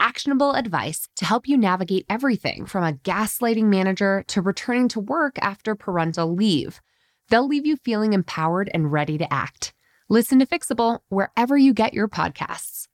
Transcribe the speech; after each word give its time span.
actionable 0.00 0.52
advice 0.52 1.08
to 1.16 1.24
help 1.24 1.48
you 1.48 1.56
navigate 1.56 2.06
everything 2.08 2.66
from 2.66 2.84
a 2.84 2.92
gaslighting 2.92 3.64
manager 3.64 4.24
to 4.28 4.42
returning 4.42 4.88
to 4.88 5.00
work 5.00 5.38
after 5.40 5.74
parental 5.74 6.34
leave. 6.34 6.80
They'll 7.28 7.46
leave 7.46 7.66
you 7.66 7.76
feeling 7.76 8.12
empowered 8.12 8.70
and 8.72 8.92
ready 8.92 9.18
to 9.18 9.32
act. 9.32 9.72
Listen 10.08 10.38
to 10.38 10.46
Fixable 10.46 11.00
wherever 11.08 11.56
you 11.56 11.74
get 11.74 11.94
your 11.94 12.08
podcasts. 12.08 12.88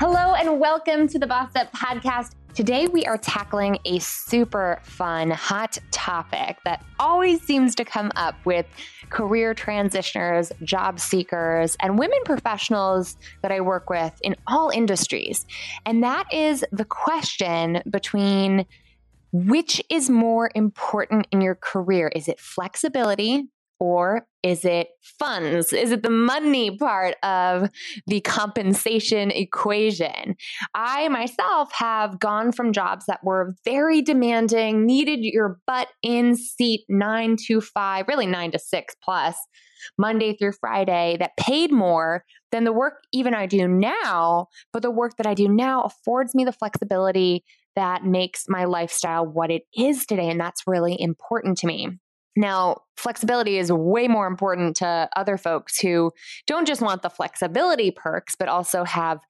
Hello, 0.00 0.34
and 0.34 0.60
welcome 0.60 1.08
to 1.08 1.18
the 1.18 1.26
Boss 1.26 1.50
Up 1.56 1.72
Podcast. 1.72 2.32
Today, 2.54 2.86
we 2.86 3.04
are 3.04 3.18
tackling 3.18 3.78
a 3.84 3.98
super 3.98 4.80
fun, 4.84 5.32
hot 5.32 5.76
topic 5.90 6.58
that 6.64 6.84
always 7.00 7.42
seems 7.42 7.74
to 7.74 7.84
come 7.84 8.12
up 8.14 8.36
with 8.44 8.64
career 9.10 9.56
transitioners, 9.56 10.52
job 10.62 11.00
seekers, 11.00 11.76
and 11.82 11.98
women 11.98 12.20
professionals 12.24 13.16
that 13.42 13.50
I 13.50 13.60
work 13.60 13.90
with 13.90 14.16
in 14.22 14.36
all 14.46 14.70
industries. 14.70 15.46
And 15.84 16.04
that 16.04 16.32
is 16.32 16.64
the 16.70 16.84
question 16.84 17.82
between 17.90 18.66
which 19.32 19.82
is 19.90 20.08
more 20.08 20.48
important 20.54 21.26
in 21.32 21.40
your 21.40 21.56
career? 21.56 22.06
Is 22.14 22.28
it 22.28 22.38
flexibility 22.38 23.48
or 23.80 24.26
is 24.42 24.64
it 24.64 24.88
funds? 25.18 25.72
Is 25.72 25.90
it 25.90 26.02
the 26.02 26.10
money 26.10 26.76
part 26.76 27.16
of 27.22 27.70
the 28.06 28.20
compensation 28.20 29.30
equation? 29.30 30.36
I 30.74 31.08
myself 31.08 31.72
have 31.72 32.20
gone 32.20 32.52
from 32.52 32.72
jobs 32.72 33.06
that 33.06 33.24
were 33.24 33.54
very 33.64 34.02
demanding, 34.02 34.84
needed 34.86 35.20
your 35.22 35.58
butt 35.66 35.88
in 36.02 36.36
seat 36.36 36.84
nine 36.88 37.36
to 37.46 37.60
five, 37.60 38.06
really 38.08 38.26
nine 38.26 38.50
to 38.52 38.58
six 38.58 38.94
plus, 39.02 39.36
Monday 39.98 40.36
through 40.36 40.52
Friday, 40.52 41.16
that 41.18 41.36
paid 41.36 41.70
more 41.72 42.24
than 42.52 42.64
the 42.64 42.72
work 42.72 43.02
even 43.12 43.34
I 43.34 43.46
do 43.46 43.68
now. 43.68 44.48
But 44.72 44.82
the 44.82 44.90
work 44.90 45.16
that 45.18 45.26
I 45.26 45.34
do 45.34 45.48
now 45.48 45.82
affords 45.82 46.34
me 46.34 46.44
the 46.44 46.52
flexibility 46.52 47.44
that 47.76 48.04
makes 48.04 48.44
my 48.48 48.64
lifestyle 48.64 49.26
what 49.26 49.50
it 49.50 49.62
is 49.76 50.06
today. 50.06 50.28
And 50.30 50.40
that's 50.40 50.62
really 50.66 50.96
important 51.00 51.58
to 51.58 51.66
me. 51.66 51.98
Now, 52.36 52.82
flexibility 52.96 53.58
is 53.58 53.70
way 53.70 54.08
more 54.08 54.26
important 54.26 54.76
to 54.76 55.08
other 55.16 55.36
folks 55.36 55.78
who 55.78 56.12
don't 56.46 56.66
just 56.66 56.80
want 56.82 57.02
the 57.02 57.10
flexibility 57.10 57.90
perks, 57.90 58.34
but 58.34 58.48
also 58.48 58.84
have 58.84 59.20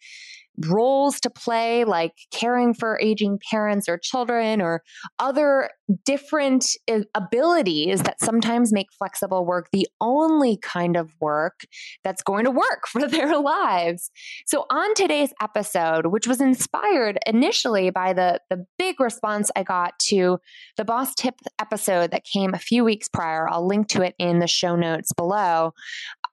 roles 0.66 1.20
to 1.20 1.30
play, 1.30 1.84
like 1.84 2.12
caring 2.32 2.74
for 2.74 2.98
aging 3.00 3.38
parents 3.50 3.88
or 3.88 3.98
children, 3.98 4.60
or 4.60 4.82
other 5.18 5.70
different 6.04 6.66
uh, 6.90 7.00
abilities 7.14 8.02
that 8.02 8.20
sometimes 8.20 8.72
make 8.72 8.86
flexible 8.96 9.44
work 9.44 9.68
the 9.72 9.86
only 10.00 10.56
kind 10.56 10.96
of 10.96 11.10
work 11.20 11.60
that's 12.02 12.22
going 12.22 12.44
to 12.44 12.50
work 12.50 12.86
for 12.88 13.06
their 13.08 13.38
lives. 13.38 14.10
So, 14.46 14.66
on 14.70 14.94
today's 14.94 15.32
episode, 15.42 16.06
which 16.06 16.26
was 16.26 16.40
inspired 16.40 17.18
initially 17.26 17.90
by 17.90 18.12
the, 18.12 18.40
the 18.50 18.64
big 18.78 19.00
response 19.00 19.50
I 19.56 19.62
got 19.62 19.98
to 20.10 20.38
the 20.76 20.84
Boss 20.84 21.14
Tip 21.14 21.34
episode 21.58 22.10
that 22.12 22.24
came 22.24 22.54
a 22.54 22.58
few 22.58 22.84
weeks 22.84 23.08
prior, 23.08 23.48
I'll 23.48 23.66
link 23.66 23.88
to 23.88 24.02
it 24.02 24.14
in 24.18 24.38
the 24.38 24.46
show 24.46 24.76
notes 24.76 25.12
below 25.12 25.72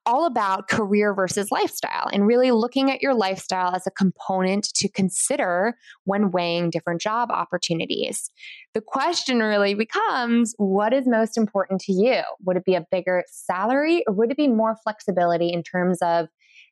all 0.06 0.26
about 0.26 0.68
career 0.68 1.14
versus 1.14 1.52
lifestyle 1.52 2.08
and 2.12 2.26
really 2.26 2.52
looking 2.52 2.90
at 2.90 3.02
your 3.02 3.14
lifestyle 3.14 3.76
as 3.76 3.86
a 3.86 3.92
component 3.92 4.66
to 4.76 4.90
consider 4.90 5.76
when 6.06 6.32
weighing 6.32 6.70
different 6.70 7.02
job 7.02 7.30
opportunities. 7.32 8.30
The 8.74 8.82
question 8.82 9.40
really 9.40 9.74
becomes 9.74 10.54
what 10.58 10.94
is 10.94 11.08
most 11.08 11.38
important 11.38 11.82
to 11.82 11.94
you? 11.94 12.22
Would 12.46 12.58
it 12.58 12.66
be 12.66 12.76
a 12.76 12.86
bigger 12.92 13.24
salary 13.32 14.04
or 14.08 14.14
would 14.14 14.32
it 14.32 14.38
be 14.38 14.48
more 14.48 14.76
flexibility 14.84 15.52
in 15.52 15.64
terms 15.64 16.00
of 16.02 16.28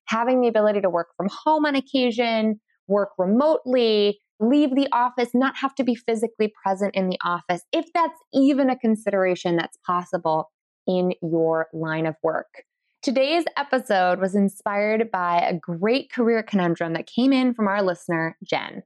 having 0.06 0.42
the 0.42 0.48
ability 0.48 0.82
to 0.82 0.90
work 0.90 1.10
from 1.16 1.30
home 1.32 1.66
on 1.66 1.76
occasion, 1.76 2.60
work 2.88 3.10
remotely? 3.18 4.20
Leave 4.40 4.74
the 4.74 4.88
office, 4.94 5.32
not 5.34 5.58
have 5.58 5.76
to 5.76 5.84
be 5.84 5.96
physically 5.96 6.52
present 6.64 6.96
in 6.96 7.10
the 7.10 7.18
office, 7.26 7.62
if 7.74 7.86
that's 7.94 8.18
even 8.34 8.70
a 8.70 8.80
consideration 8.80 9.58
that's 9.58 9.78
possible 9.86 10.50
in 10.88 11.14
your 11.22 11.68
line 11.74 12.06
of 12.06 12.16
work. 12.24 12.64
Today's 13.02 13.46
episode 13.56 14.20
was 14.20 14.36
inspired 14.36 15.10
by 15.10 15.40
a 15.40 15.54
great 15.54 16.12
career 16.12 16.44
conundrum 16.44 16.92
that 16.94 17.08
came 17.08 17.32
in 17.32 17.54
from 17.54 17.66
our 17.66 17.82
listener, 17.82 18.38
Jen. 18.44 18.84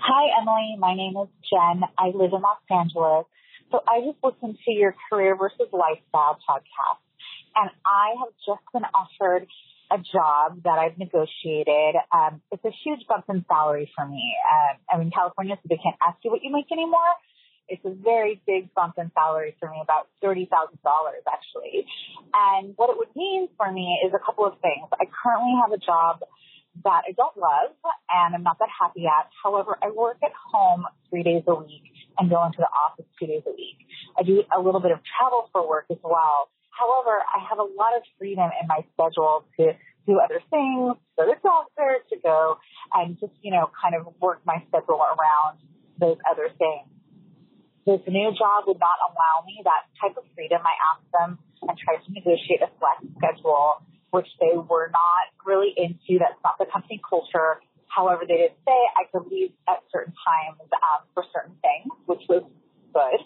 Hi, 0.00 0.40
Emily. 0.40 0.74
My 0.80 0.96
name 0.96 1.14
is 1.16 1.28
Jen. 1.48 1.84
I 1.96 2.08
live 2.08 2.32
in 2.32 2.42
Los 2.42 2.58
Angeles. 2.68 3.24
So 3.70 3.80
I 3.86 4.00
just 4.00 4.18
listened 4.24 4.58
to 4.64 4.72
your 4.72 4.96
career 5.08 5.36
versus 5.36 5.68
lifestyle 5.70 6.38
podcast, 6.42 7.06
and 7.54 7.70
I 7.86 8.14
have 8.18 8.34
just 8.44 8.66
been 8.72 8.82
offered 8.92 9.46
a 9.92 9.98
job 9.98 10.64
that 10.64 10.80
I've 10.80 10.98
negotiated. 10.98 11.94
Um, 12.10 12.42
it's 12.50 12.64
a 12.64 12.74
huge 12.82 13.06
bump 13.06 13.26
in 13.28 13.44
salary 13.46 13.88
for 13.94 14.08
me. 14.08 14.34
Um, 14.52 14.76
I'm 14.90 15.00
in 15.02 15.10
California, 15.12 15.54
so 15.54 15.68
they 15.68 15.78
can't 15.78 15.96
ask 16.04 16.18
you 16.24 16.32
what 16.32 16.42
you 16.42 16.50
make 16.50 16.72
anymore. 16.72 17.14
It's 17.72 17.84
a 17.86 17.96
very 17.96 18.40
big 18.46 18.68
bump 18.74 18.94
in 18.98 19.10
salary 19.14 19.56
for 19.58 19.70
me, 19.70 19.80
about 19.82 20.08
$30,000 20.22 20.44
actually. 21.24 21.86
And 22.34 22.74
what 22.76 22.90
it 22.90 22.98
would 22.98 23.16
mean 23.16 23.48
for 23.56 23.72
me 23.72 23.98
is 24.04 24.12
a 24.12 24.20
couple 24.20 24.44
of 24.44 24.60
things. 24.60 24.84
I 24.92 25.08
currently 25.08 25.56
have 25.62 25.72
a 25.72 25.80
job 25.80 26.20
that 26.84 27.02
I 27.08 27.12
don't 27.16 27.36
love 27.36 27.72
and 28.12 28.34
I'm 28.34 28.42
not 28.42 28.58
that 28.58 28.68
happy 28.68 29.06
at. 29.06 29.28
However, 29.42 29.78
I 29.82 29.90
work 29.90 30.18
at 30.22 30.32
home 30.52 30.84
three 31.08 31.22
days 31.22 31.44
a 31.46 31.54
week 31.54 31.88
and 32.18 32.28
go 32.28 32.44
into 32.44 32.58
the 32.58 32.68
office 32.68 33.06
two 33.18 33.26
days 33.26 33.42
a 33.46 33.52
week. 33.52 33.88
I 34.18 34.22
do 34.22 34.44
a 34.54 34.60
little 34.60 34.80
bit 34.80 34.92
of 34.92 35.00
travel 35.16 35.48
for 35.52 35.66
work 35.66 35.86
as 35.90 35.98
well. 36.04 36.52
However, 36.76 37.24
I 37.24 37.40
have 37.48 37.58
a 37.58 37.68
lot 37.76 37.96
of 37.96 38.02
freedom 38.18 38.50
in 38.60 38.68
my 38.68 38.84
schedule 38.92 39.44
to 39.56 39.72
do 40.06 40.20
other 40.20 40.40
things, 40.50 40.96
go 41.16 41.24
to 41.24 41.32
the 41.32 41.40
doctor, 41.42 42.04
to 42.10 42.16
go 42.22 42.58
and 42.92 43.18
just, 43.20 43.32
you 43.40 43.50
know, 43.50 43.70
kind 43.80 43.94
of 43.94 44.08
work 44.20 44.40
my 44.44 44.62
schedule 44.68 45.00
around 45.00 45.58
those 45.98 46.16
other 46.28 46.48
things. 46.58 46.88
This 47.86 48.00
new 48.06 48.30
job 48.30 48.70
would 48.70 48.78
not 48.78 48.98
allow 49.02 49.42
me 49.46 49.58
that 49.64 49.90
type 49.98 50.16
of 50.16 50.22
freedom. 50.34 50.62
I 50.62 50.74
asked 50.94 51.10
them 51.10 51.38
and 51.66 51.74
tried 51.78 51.98
to 52.06 52.10
negotiate 52.14 52.62
a 52.62 52.70
flex 52.78 53.02
schedule, 53.18 53.82
which 54.10 54.28
they 54.38 54.54
were 54.54 54.86
not 54.94 55.34
really 55.42 55.74
into. 55.76 56.22
That's 56.22 56.38
not 56.46 56.58
the 56.58 56.66
company 56.70 57.02
culture. 57.02 57.58
However, 57.90 58.22
they 58.22 58.38
did 58.38 58.54
say 58.64 58.78
I 58.94 59.10
could 59.10 59.26
leave 59.26 59.52
at 59.68 59.82
certain 59.90 60.14
times 60.14 60.62
um, 60.62 61.04
for 61.12 61.26
certain 61.34 61.58
things, 61.58 61.90
which 62.06 62.22
was 62.28 62.46
good. 62.94 63.20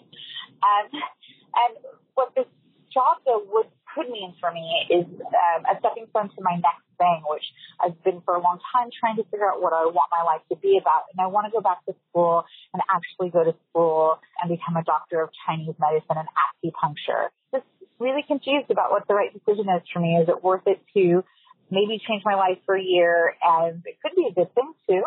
And 0.57 0.89
and 0.91 1.73
what 2.15 2.33
this 2.35 2.49
job 2.89 3.21
though 3.25 3.45
would 3.53 3.69
could 3.93 4.09
mean 4.09 4.33
for 4.39 4.51
me 4.51 4.65
is 4.89 5.05
um, 5.05 5.61
a 5.65 5.79
stepping 5.79 6.05
stone 6.09 6.29
to 6.29 6.41
my 6.41 6.57
next 6.57 6.85
thing, 6.97 7.21
which 7.29 7.45
I've 7.81 7.97
been 8.03 8.21
for 8.25 8.35
a 8.35 8.41
long 8.41 8.59
time 8.73 8.89
trying 8.93 9.17
to 9.17 9.25
figure 9.29 9.49
out 9.49 9.61
what 9.61 9.73
I 9.73 9.85
want 9.85 10.09
my 10.11 10.21
life 10.25 10.41
to 10.49 10.57
be 10.57 10.77
about. 10.81 11.09
And 11.13 11.21
I 11.21 11.27
want 11.27 11.45
to 11.45 11.51
go 11.51 11.61
back 11.61 11.85
to 11.85 11.93
school 12.09 12.43
and 12.73 12.81
actually 12.89 13.29
go 13.29 13.43
to 13.43 13.55
school 13.69 14.19
and 14.41 14.49
become 14.49 14.75
a 14.75 14.83
doctor 14.83 15.21
of 15.21 15.29
Chinese 15.45 15.75
medicine 15.79 16.17
and 16.17 16.27
acupuncture. 16.45 17.29
Just 17.53 17.65
really 17.99 18.23
confused 18.23 18.69
about 18.69 18.91
what 18.91 19.07
the 19.07 19.13
right 19.13 19.31
decision 19.33 19.67
is 19.69 19.81
for 19.91 19.99
me. 19.99 20.17
Is 20.17 20.29
it 20.29 20.43
worth 20.43 20.67
it 20.67 20.81
to 20.95 21.23
maybe 21.71 21.99
change 22.07 22.23
my 22.25 22.35
life 22.35 22.57
for 22.65 22.75
a 22.75 22.83
year? 22.83 23.35
And 23.43 23.81
it 23.85 23.97
could 24.01 24.15
be 24.15 24.27
a 24.29 24.33
good 24.33 24.53
thing 24.53 24.73
too. 24.87 25.03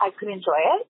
I 0.00 0.10
could 0.10 0.28
enjoy 0.28 0.58
it. 0.80 0.88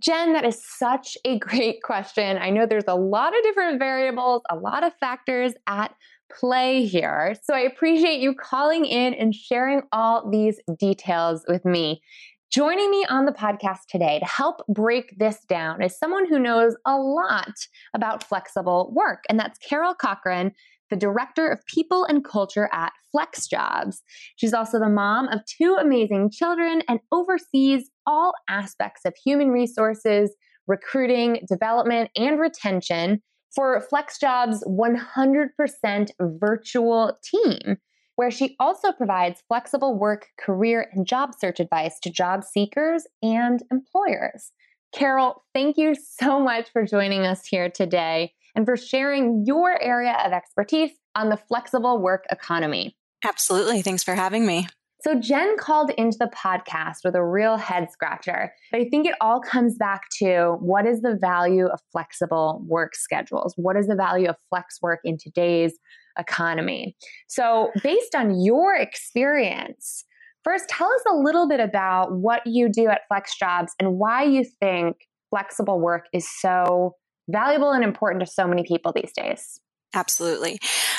Jen, 0.00 0.32
that 0.32 0.44
is 0.44 0.62
such 0.64 1.18
a 1.24 1.38
great 1.38 1.82
question. 1.82 2.38
I 2.38 2.50
know 2.50 2.66
there's 2.66 2.84
a 2.86 2.94
lot 2.94 3.36
of 3.36 3.42
different 3.42 3.80
variables, 3.80 4.42
a 4.48 4.54
lot 4.54 4.84
of 4.84 4.92
factors 5.00 5.54
at 5.66 5.92
play 6.30 6.86
here. 6.86 7.34
So 7.42 7.54
I 7.54 7.60
appreciate 7.60 8.20
you 8.20 8.34
calling 8.34 8.84
in 8.84 9.14
and 9.14 9.34
sharing 9.34 9.82
all 9.92 10.30
these 10.30 10.60
details 10.78 11.44
with 11.48 11.64
me. 11.64 12.00
Joining 12.50 12.90
me 12.90 13.04
on 13.10 13.26
the 13.26 13.32
podcast 13.32 13.80
today 13.90 14.18
to 14.20 14.24
help 14.24 14.62
break 14.68 15.18
this 15.18 15.44
down 15.50 15.82
is 15.82 15.98
someone 15.98 16.26
who 16.26 16.38
knows 16.38 16.74
a 16.86 16.96
lot 16.96 17.52
about 17.92 18.24
flexible 18.24 18.90
work, 18.96 19.24
and 19.28 19.38
that's 19.38 19.58
Carol 19.58 19.94
Cochran, 19.94 20.52
the 20.88 20.96
Director 20.96 21.46
of 21.46 21.60
People 21.66 22.04
and 22.04 22.24
Culture 22.24 22.70
at 22.72 22.94
FlexJobs. 23.14 23.98
She's 24.36 24.54
also 24.54 24.78
the 24.78 24.88
mom 24.88 25.28
of 25.28 25.40
two 25.44 25.76
amazing 25.78 26.30
children 26.30 26.82
and 26.88 27.00
oversees 27.12 27.90
all 28.06 28.32
aspects 28.48 29.02
of 29.04 29.12
human 29.22 29.50
resources, 29.50 30.34
recruiting, 30.66 31.44
development, 31.46 32.08
and 32.16 32.40
retention 32.40 33.20
for 33.54 33.84
FlexJob's 33.92 34.64
100% 34.64 36.10
virtual 36.18 37.18
team. 37.22 37.76
Where 38.18 38.32
she 38.32 38.56
also 38.58 38.90
provides 38.90 39.44
flexible 39.46 39.96
work, 39.96 40.26
career, 40.40 40.90
and 40.90 41.06
job 41.06 41.32
search 41.38 41.60
advice 41.60 42.00
to 42.00 42.10
job 42.10 42.42
seekers 42.42 43.06
and 43.22 43.62
employers. 43.70 44.50
Carol, 44.92 45.44
thank 45.54 45.76
you 45.76 45.94
so 45.94 46.40
much 46.40 46.68
for 46.72 46.84
joining 46.84 47.24
us 47.24 47.46
here 47.46 47.70
today 47.70 48.32
and 48.56 48.66
for 48.66 48.76
sharing 48.76 49.44
your 49.46 49.80
area 49.80 50.20
of 50.26 50.32
expertise 50.32 50.90
on 51.14 51.28
the 51.28 51.36
flexible 51.36 52.02
work 52.02 52.24
economy. 52.28 52.96
Absolutely. 53.24 53.82
Thanks 53.82 54.02
for 54.02 54.16
having 54.16 54.44
me. 54.44 54.66
So, 55.00 55.14
Jen 55.14 55.56
called 55.56 55.90
into 55.90 56.18
the 56.18 56.30
podcast 56.34 57.04
with 57.04 57.14
a 57.14 57.24
real 57.24 57.56
head 57.56 57.92
scratcher. 57.92 58.52
But 58.72 58.80
I 58.80 58.88
think 58.88 59.06
it 59.06 59.14
all 59.20 59.40
comes 59.40 59.76
back 59.76 60.08
to 60.18 60.56
what 60.58 60.86
is 60.86 61.02
the 61.02 61.14
value 61.14 61.66
of 61.66 61.78
flexible 61.92 62.64
work 62.66 62.96
schedules? 62.96 63.54
What 63.56 63.76
is 63.76 63.86
the 63.86 63.94
value 63.94 64.28
of 64.28 64.34
flex 64.50 64.82
work 64.82 64.98
in 65.04 65.16
today's 65.16 65.78
economy? 66.18 66.96
So, 67.26 67.70
based 67.82 68.14
on 68.14 68.40
your 68.40 68.74
experience, 68.74 70.04
first 70.44 70.68
tell 70.68 70.88
us 70.88 71.02
a 71.10 71.16
little 71.16 71.48
bit 71.48 71.60
about 71.60 72.12
what 72.12 72.46
you 72.46 72.68
do 72.68 72.88
at 72.88 73.02
Flex 73.08 73.36
Jobs 73.38 73.72
and 73.78 73.98
why 73.98 74.24
you 74.24 74.44
think 74.60 74.96
flexible 75.30 75.80
work 75.80 76.06
is 76.12 76.28
so 76.40 76.94
valuable 77.28 77.72
and 77.72 77.84
important 77.84 78.24
to 78.24 78.30
so 78.30 78.46
many 78.46 78.62
people 78.62 78.92
these 78.92 79.12
days. 79.12 79.60
Absolutely. 79.94 80.58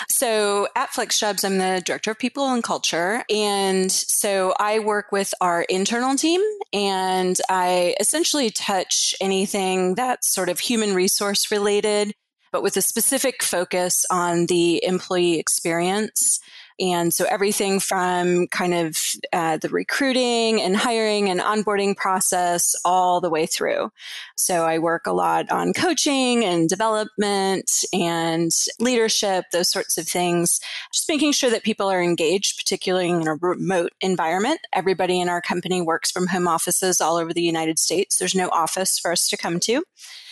So 0.09 0.67
at 0.75 0.89
Flex 0.89 1.19
Jobs, 1.19 1.43
I'm 1.43 1.59
the 1.59 1.81
director 1.85 2.11
of 2.11 2.17
people 2.17 2.51
and 2.51 2.63
culture. 2.63 3.23
And 3.29 3.91
so 3.91 4.53
I 4.59 4.79
work 4.79 5.11
with 5.11 5.33
our 5.41 5.61
internal 5.63 6.15
team 6.15 6.41
and 6.73 7.39
I 7.49 7.95
essentially 7.99 8.49
touch 8.49 9.13
anything 9.21 9.93
that's 9.93 10.33
sort 10.33 10.49
of 10.49 10.59
human 10.59 10.95
resource 10.95 11.51
related, 11.51 12.13
but 12.51 12.63
with 12.63 12.77
a 12.77 12.81
specific 12.81 13.43
focus 13.43 14.05
on 14.11 14.45
the 14.47 14.83
employee 14.83 15.39
experience. 15.39 16.39
And 16.79 17.13
so 17.13 17.25
everything 17.25 17.81
from 17.81 18.47
kind 18.47 18.73
of 18.73 18.97
uh, 19.33 19.57
the 19.57 19.67
recruiting 19.67 20.61
and 20.61 20.77
hiring 20.77 21.29
and 21.29 21.41
onboarding 21.41 21.95
process 21.95 22.73
all 22.85 23.19
the 23.19 23.29
way 23.29 23.45
through. 23.45 23.91
So 24.37 24.65
I 24.65 24.79
work 24.79 25.05
a 25.05 25.11
lot 25.11 25.51
on 25.51 25.73
coaching 25.73 26.45
and 26.45 26.69
development 26.69 27.69
and 27.91 28.51
leadership, 28.79 29.45
those 29.51 29.69
sorts 29.69 29.97
of 29.97 30.07
things. 30.07 30.61
Just 30.93 31.09
making 31.09 31.33
sure 31.33 31.49
that 31.49 31.63
people 31.63 31.87
are 31.87 32.01
engaged, 32.01 32.57
particularly 32.57 33.09
in 33.09 33.27
a 33.27 33.35
remote 33.35 33.91
environment. 33.99 34.61
Everybody 34.71 35.19
in 35.19 35.27
our 35.27 35.41
company 35.41 35.81
works 35.81 36.11
from 36.11 36.27
home 36.27 36.47
offices 36.47 37.01
all 37.01 37.17
over 37.17 37.33
the 37.33 37.41
United 37.41 37.77
States. 37.77 38.17
There's 38.17 38.35
no 38.35 38.47
office 38.49 38.97
for 38.97 39.11
us 39.11 39.27
to 39.27 39.37
come 39.37 39.59
to. 39.61 39.83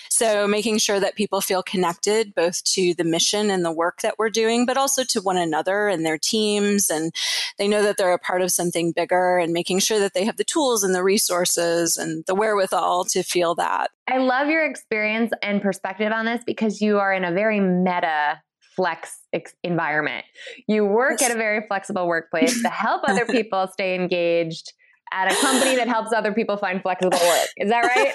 So 0.10 0.48
making 0.48 0.80
sure 0.80 1.00
that 1.00 1.16
people 1.16 1.42
feel 1.42 1.64
connected 1.64 2.34
both 2.36 2.64
to 2.66 2.94
the 2.94 3.04
mission 3.04 3.50
and 3.50 3.64
the 3.64 3.72
work 3.72 4.02
that 4.02 4.18
we're 4.18 4.30
doing, 4.30 4.66
but 4.66 4.78
also 4.78 5.04
to 5.06 5.22
one 5.22 5.38
another 5.38 5.88
and 5.88 6.06
their 6.06 6.18
teams. 6.18 6.90
And 6.90 7.14
they 7.58 7.68
know 7.68 7.84
that 7.84 7.98
they're 7.98 8.14
a 8.14 8.20
part 8.20 8.42
of 8.42 8.52
something 8.52 8.92
bigger 8.92 9.38
and 9.38 9.54
making 9.54 9.80
sure 9.80 10.00
that 10.00 10.14
they 10.14 10.26
have 10.26 10.38
the 10.38 10.44
tools 10.44 10.84
and 10.84 10.94
the 10.96 11.04
resources 11.04 11.98
and 11.98 12.24
the 12.26 12.36
wherewithal 12.36 13.06
to 13.06 13.24
feel 13.24 13.56
that. 13.56 13.92
I 14.08 14.18
love 14.18 14.48
your 14.48 14.66
experience 14.66 15.32
and 15.42 15.62
perspective 15.62 16.12
on 16.12 16.26
this 16.26 16.44
because 16.46 16.82
you 16.82 17.00
are 17.00 17.14
in 17.14 17.24
a 17.24 17.32
very 17.32 17.60
meta 17.60 18.42
flex 18.76 19.18
ex- 19.34 19.56
environment. 19.64 20.24
You 20.68 20.86
work 20.86 21.22
at 21.22 21.32
a 21.32 21.36
very 21.36 21.66
flexible 21.68 22.08
workplace 22.08 22.62
to 22.62 22.70
help 22.70 23.02
other 23.08 23.26
people 23.30 23.68
stay 23.74 23.96
engaged 23.96 24.72
at 25.12 25.32
a 25.32 25.36
company 25.42 25.76
that 25.76 25.88
helps 25.88 26.14
other 26.14 26.34
people 26.34 26.58
find 26.58 26.82
flexible 26.82 27.18
work. 27.18 27.48
Is 27.58 27.70
that 27.70 27.82
right? 27.82 28.14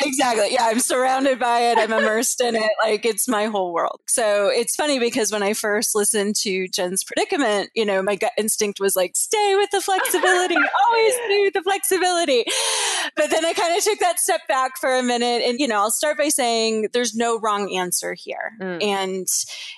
exactly. 0.04 0.48
Yeah, 0.52 0.64
I'm 0.64 0.80
surrounded 0.80 1.38
by 1.38 1.60
it. 1.60 1.78
I'm 1.78 1.92
immersed 1.92 2.40
in 2.40 2.54
it. 2.54 2.70
Like 2.82 3.04
it's 3.04 3.28
my 3.28 3.46
whole 3.46 3.72
world. 3.72 4.00
So 4.06 4.48
it's 4.48 4.74
funny 4.76 4.98
because 4.98 5.32
when 5.32 5.42
I 5.42 5.52
first 5.52 5.94
listened 5.94 6.36
to 6.36 6.68
Jen's 6.68 7.04
predicament, 7.04 7.70
you 7.74 7.84
know, 7.84 8.02
my 8.02 8.16
gut 8.16 8.32
instinct 8.38 8.80
was 8.80 8.96
like, 8.96 9.12
stay 9.14 9.54
with 9.56 9.70
the 9.70 9.80
flexibility, 9.80 10.56
always 10.86 11.14
do 11.28 11.50
the 11.54 11.62
flexibility. 11.62 12.44
But 13.16 13.30
then 13.30 13.44
I 13.44 13.52
kind 13.52 13.76
of 13.76 13.82
took 13.82 13.98
that 14.00 14.20
step 14.20 14.42
back 14.48 14.78
for 14.78 14.96
a 14.96 15.02
minute 15.02 15.42
and, 15.44 15.58
you 15.58 15.68
know, 15.68 15.76
I'll 15.76 15.90
start 15.90 16.18
by 16.18 16.28
saying 16.28 16.88
there's 16.92 17.14
no 17.14 17.38
wrong 17.38 17.74
answer 17.74 18.14
here. 18.14 18.52
Mm. 18.60 18.82
And, 18.82 19.26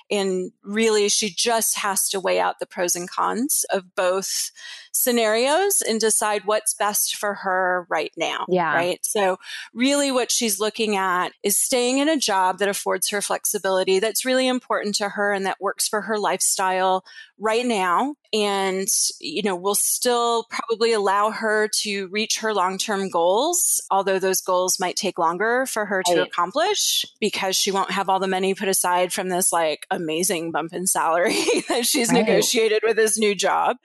and 0.09 0.51
really 0.63 1.09
she 1.09 1.29
just 1.29 1.77
has 1.79 2.09
to 2.09 2.19
weigh 2.19 2.39
out 2.39 2.59
the 2.59 2.65
pros 2.65 2.95
and 2.95 3.09
cons 3.09 3.65
of 3.71 3.95
both 3.95 4.51
scenarios 4.91 5.81
and 5.81 5.99
decide 5.99 6.43
what's 6.45 6.73
best 6.73 7.15
for 7.15 7.33
her 7.35 7.85
right 7.89 8.11
now. 8.17 8.45
Yeah. 8.49 8.73
Right. 8.73 8.99
So, 9.03 9.37
really, 9.73 10.11
what 10.11 10.31
she's 10.31 10.59
looking 10.59 10.95
at 10.95 11.31
is 11.43 11.57
staying 11.57 11.99
in 11.99 12.09
a 12.09 12.17
job 12.17 12.59
that 12.59 12.69
affords 12.69 13.09
her 13.09 13.21
flexibility 13.21 13.99
that's 13.99 14.25
really 14.25 14.47
important 14.47 14.95
to 14.95 15.09
her 15.09 15.33
and 15.33 15.45
that 15.45 15.61
works 15.61 15.87
for 15.87 16.01
her 16.01 16.17
lifestyle 16.17 17.03
right 17.39 17.65
now. 17.65 18.15
And, 18.33 18.87
you 19.19 19.41
know, 19.43 19.55
will 19.55 19.75
still 19.75 20.45
probably 20.49 20.93
allow 20.93 21.31
her 21.31 21.69
to 21.81 22.07
reach 22.07 22.39
her 22.39 22.53
long 22.53 22.77
term 22.77 23.09
goals, 23.09 23.81
although 23.91 24.19
those 24.19 24.41
goals 24.41 24.79
might 24.79 24.95
take 24.95 25.19
longer 25.19 25.65
for 25.65 25.85
her 25.85 26.01
to 26.03 26.19
right. 26.19 26.27
accomplish 26.27 27.05
because 27.19 27.55
she 27.55 27.71
won't 27.71 27.91
have 27.91 28.07
all 28.07 28.19
the 28.19 28.27
money 28.27 28.53
put 28.53 28.69
aside 28.69 29.11
from 29.11 29.29
this 29.29 29.51
like 29.51 29.85
amazing 29.91 30.51
bump 30.51 30.73
in 30.73 30.87
salary 30.87 31.35
that 31.67 31.85
she's 31.85 32.09
right. 32.09 32.25
negotiated 32.25 32.81
with 32.85 32.95
this 32.95 33.17
new 33.17 33.35
job 33.35 33.77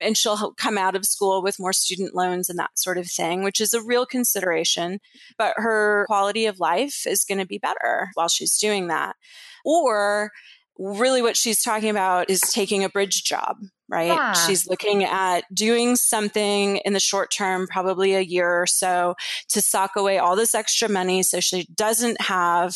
and 0.00 0.16
she'll 0.16 0.52
come 0.52 0.78
out 0.78 0.96
of 0.96 1.04
school 1.04 1.42
with 1.42 1.58
more 1.58 1.72
student 1.72 2.14
loans 2.14 2.48
and 2.48 2.58
that 2.58 2.78
sort 2.78 2.98
of 2.98 3.06
thing, 3.06 3.42
which 3.42 3.60
is 3.60 3.74
a 3.74 3.82
real 3.82 4.06
consideration. 4.06 5.00
But 5.38 5.54
her 5.56 6.04
quality 6.06 6.46
of 6.46 6.60
life 6.60 7.06
is 7.06 7.24
going 7.24 7.38
to 7.38 7.46
be 7.46 7.58
better 7.58 8.10
while 8.14 8.28
she's 8.28 8.58
doing 8.58 8.88
that. 8.88 9.16
Or 9.64 10.30
really 10.78 11.22
what 11.22 11.36
she's 11.36 11.62
talking 11.62 11.90
about 11.90 12.28
is 12.30 12.40
taking 12.40 12.82
a 12.82 12.88
bridge 12.88 13.24
job, 13.24 13.56
right? 13.88 14.08
Yeah. 14.08 14.32
She's 14.32 14.66
looking 14.66 15.04
at 15.04 15.44
doing 15.54 15.96
something 15.96 16.78
in 16.78 16.92
the 16.92 17.00
short 17.00 17.30
term, 17.30 17.66
probably 17.68 18.14
a 18.14 18.20
year 18.20 18.60
or 18.62 18.66
so, 18.66 19.14
to 19.50 19.60
sock 19.60 19.92
away 19.96 20.18
all 20.18 20.36
this 20.36 20.54
extra 20.54 20.88
money 20.88 21.22
so 21.22 21.40
she 21.40 21.66
doesn't 21.74 22.20
have 22.20 22.74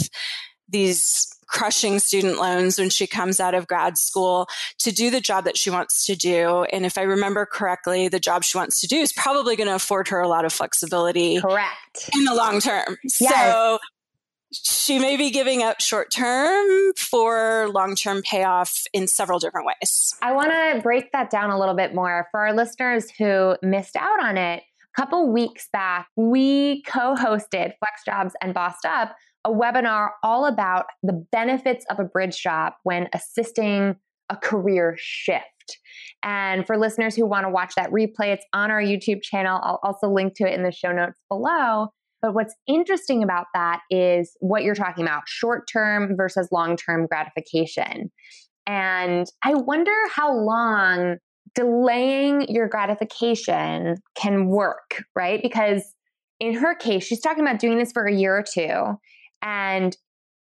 these 0.68 1.26
crushing 1.48 1.98
student 1.98 2.38
loans 2.38 2.78
when 2.78 2.90
she 2.90 3.06
comes 3.06 3.40
out 3.40 3.54
of 3.54 3.66
grad 3.66 3.98
school 3.98 4.46
to 4.78 4.92
do 4.92 5.10
the 5.10 5.20
job 5.20 5.44
that 5.44 5.56
she 5.56 5.70
wants 5.70 6.06
to 6.06 6.14
do. 6.14 6.64
And 6.72 6.86
if 6.86 6.96
I 6.96 7.02
remember 7.02 7.46
correctly, 7.46 8.08
the 8.08 8.20
job 8.20 8.44
she 8.44 8.56
wants 8.56 8.80
to 8.80 8.86
do 8.86 8.96
is 8.96 9.12
probably 9.12 9.56
going 9.56 9.68
to 9.68 9.74
afford 9.74 10.08
her 10.08 10.20
a 10.20 10.28
lot 10.28 10.44
of 10.44 10.52
flexibility. 10.52 11.40
Correct. 11.40 12.10
In 12.14 12.24
the 12.24 12.34
long 12.34 12.60
term. 12.60 12.96
Yes. 13.20 13.32
So 13.32 13.78
she 14.50 14.98
may 14.98 15.16
be 15.16 15.30
giving 15.30 15.62
up 15.62 15.80
short 15.80 16.10
term 16.10 16.92
for 16.96 17.68
long 17.72 17.94
term 17.94 18.22
payoff 18.22 18.84
in 18.92 19.06
several 19.06 19.38
different 19.38 19.66
ways. 19.66 20.14
I 20.22 20.32
want 20.32 20.50
to 20.50 20.80
break 20.82 21.12
that 21.12 21.30
down 21.30 21.50
a 21.50 21.58
little 21.58 21.74
bit 21.74 21.94
more 21.94 22.28
for 22.30 22.40
our 22.40 22.54
listeners 22.54 23.10
who 23.10 23.56
missed 23.62 23.96
out 23.96 24.22
on 24.22 24.36
it. 24.36 24.62
A 24.62 25.00
couple 25.00 25.30
weeks 25.30 25.68
back, 25.72 26.08
we 26.16 26.82
co 26.82 27.14
hosted 27.14 27.72
Flex 27.78 28.04
Jobs 28.06 28.34
and 28.42 28.54
Bossed 28.54 28.84
Up 28.84 29.14
a 29.44 29.50
webinar 29.50 30.10
all 30.22 30.46
about 30.46 30.86
the 31.02 31.24
benefits 31.32 31.84
of 31.90 31.98
a 31.98 32.04
bridge 32.04 32.42
job 32.42 32.74
when 32.82 33.08
assisting 33.12 33.96
a 34.30 34.36
career 34.36 34.96
shift. 34.98 35.44
And 36.22 36.66
for 36.66 36.76
listeners 36.76 37.14
who 37.14 37.26
want 37.26 37.44
to 37.44 37.50
watch 37.50 37.74
that 37.76 37.90
replay, 37.90 38.28
it's 38.28 38.44
on 38.52 38.70
our 38.70 38.82
YouTube 38.82 39.22
channel. 39.22 39.60
I'll 39.62 39.80
also 39.82 40.08
link 40.08 40.34
to 40.36 40.48
it 40.48 40.54
in 40.54 40.62
the 40.62 40.72
show 40.72 40.92
notes 40.92 41.20
below. 41.28 41.88
But 42.20 42.34
what's 42.34 42.54
interesting 42.66 43.22
about 43.22 43.46
that 43.54 43.80
is 43.90 44.36
what 44.40 44.64
you're 44.64 44.74
talking 44.74 45.04
about 45.04 45.22
short 45.26 45.68
term 45.70 46.16
versus 46.16 46.48
long 46.50 46.76
term 46.76 47.06
gratification. 47.06 48.10
And 48.66 49.26
I 49.44 49.54
wonder 49.54 49.94
how 50.10 50.34
long 50.34 51.18
delaying 51.54 52.48
your 52.48 52.68
gratification 52.68 53.96
can 54.14 54.46
work, 54.48 55.04
right? 55.14 55.40
Because 55.42 55.82
in 56.40 56.54
her 56.54 56.74
case, 56.74 57.04
she's 57.04 57.20
talking 57.20 57.42
about 57.42 57.58
doing 57.60 57.78
this 57.78 57.92
for 57.92 58.04
a 58.04 58.14
year 58.14 58.36
or 58.36 58.42
two. 58.42 58.98
And 59.42 59.96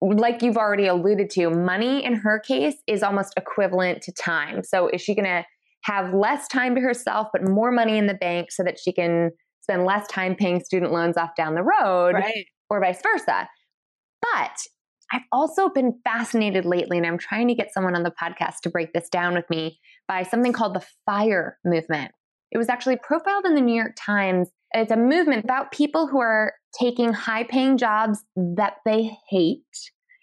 like 0.00 0.42
you've 0.42 0.56
already 0.56 0.86
alluded 0.86 1.30
to, 1.30 1.50
money 1.50 2.04
in 2.04 2.14
her 2.14 2.40
case 2.40 2.76
is 2.86 3.02
almost 3.02 3.34
equivalent 3.36 4.02
to 4.02 4.12
time. 4.12 4.64
So 4.64 4.88
is 4.88 5.00
she 5.00 5.14
going 5.14 5.26
to 5.26 5.44
have 5.82 6.12
less 6.12 6.48
time 6.48 6.74
to 6.74 6.80
herself, 6.80 7.28
but 7.32 7.48
more 7.48 7.70
money 7.70 7.98
in 7.98 8.06
the 8.06 8.14
bank 8.14 8.50
so 8.50 8.62
that 8.62 8.78
she 8.78 8.92
can 8.92 9.30
spend 9.60 9.84
less 9.84 10.06
time 10.08 10.34
paying 10.34 10.60
student 10.60 10.92
loans 10.92 11.16
off 11.16 11.30
down 11.36 11.54
the 11.54 11.62
road 11.62 12.14
right. 12.14 12.46
or 12.68 12.80
vice 12.80 13.00
versa? 13.02 13.48
But 14.20 14.56
I've 15.12 15.22
also 15.30 15.68
been 15.68 15.98
fascinated 16.04 16.64
lately, 16.64 16.96
and 16.96 17.06
I'm 17.06 17.18
trying 17.18 17.48
to 17.48 17.54
get 17.54 17.72
someone 17.72 17.94
on 17.94 18.02
the 18.02 18.12
podcast 18.22 18.60
to 18.62 18.70
break 18.70 18.92
this 18.92 19.08
down 19.08 19.34
with 19.34 19.48
me 19.50 19.78
by 20.08 20.22
something 20.22 20.52
called 20.52 20.74
the 20.74 20.86
FIRE 21.04 21.58
movement. 21.64 22.12
It 22.50 22.58
was 22.58 22.68
actually 22.68 22.96
profiled 22.96 23.44
in 23.44 23.54
the 23.54 23.60
New 23.60 23.74
York 23.74 23.94
Times 23.96 24.48
it's 24.74 24.92
a 24.92 24.96
movement 24.96 25.44
about 25.44 25.72
people 25.72 26.06
who 26.06 26.20
are 26.20 26.54
taking 26.78 27.12
high 27.12 27.44
paying 27.44 27.76
jobs 27.76 28.24
that 28.36 28.76
they 28.84 29.10
hate. 29.28 29.62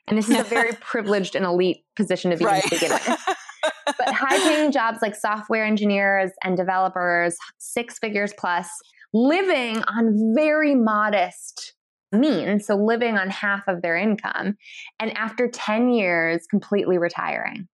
And 0.08 0.18
this 0.18 0.29
is 0.29 0.38
a 0.39 0.44
very 0.44 0.74
privileged 0.82 1.36
and 1.36 1.46
elite 1.46 1.84
position 1.96 2.32
to 2.32 2.38
be 2.38 2.46
right. 2.46 2.63
in 2.63 2.70
to 2.70 2.75
begin 2.75 2.91
with. 2.91 3.38
but 3.86 4.10
high 4.13 4.38
paying 4.39 4.72
jobs 4.72 5.00
like 5.01 5.15
software 5.15 5.63
engineers 5.63 6.32
and 6.44 6.58
developers, 6.58 7.38
six 7.60 8.00
figures 8.00 8.34
plus, 8.38 8.68
living 9.13 9.84
on 9.84 10.34
very 10.36 10.75
modest 10.75 11.74
means. 12.12 12.65
So 12.65 12.75
living 12.75 13.18
on 13.18 13.29
half 13.29 13.68
of 13.68 13.82
their 13.82 13.96
income. 13.96 14.58
And 15.00 15.15
after 15.15 15.48
10 15.48 15.89
years, 15.89 16.46
completely 16.50 16.98
retiring. 16.98 17.68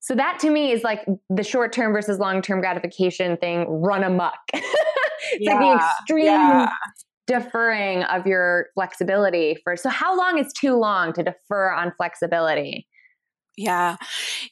So 0.00 0.14
that 0.14 0.38
to 0.40 0.50
me 0.50 0.72
is 0.72 0.82
like 0.82 1.06
the 1.28 1.42
short 1.42 1.72
term 1.72 1.92
versus 1.92 2.18
long 2.18 2.42
term 2.42 2.60
gratification 2.60 3.36
thing 3.36 3.66
run 3.68 4.02
amok. 4.02 4.34
it's 5.32 5.44
yeah, 5.44 5.54
like 5.54 5.78
the 5.78 5.84
extreme 5.84 6.24
yeah. 6.24 6.70
deferring 7.26 8.02
of 8.04 8.26
your 8.26 8.66
flexibility 8.74 9.56
for. 9.62 9.76
So 9.76 9.88
how 9.88 10.16
long 10.16 10.38
is 10.38 10.52
too 10.52 10.76
long 10.76 11.12
to 11.14 11.22
defer 11.22 11.70
on 11.72 11.92
flexibility? 11.96 12.86
Yeah. 13.56 13.96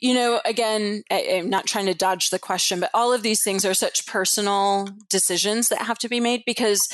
You 0.00 0.12
know, 0.12 0.40
again, 0.44 1.02
I, 1.10 1.20
am 1.20 1.48
not 1.48 1.66
trying 1.66 1.86
to 1.86 1.94
dodge 1.94 2.30
the 2.30 2.38
question, 2.38 2.80
but 2.80 2.90
all 2.92 3.12
of 3.12 3.22
these 3.22 3.42
things 3.42 3.64
are 3.64 3.74
such 3.74 4.06
personal 4.06 4.88
decisions 5.08 5.68
that 5.68 5.82
have 5.82 5.98
to 6.00 6.08
be 6.08 6.20
made 6.20 6.42
because 6.44 6.88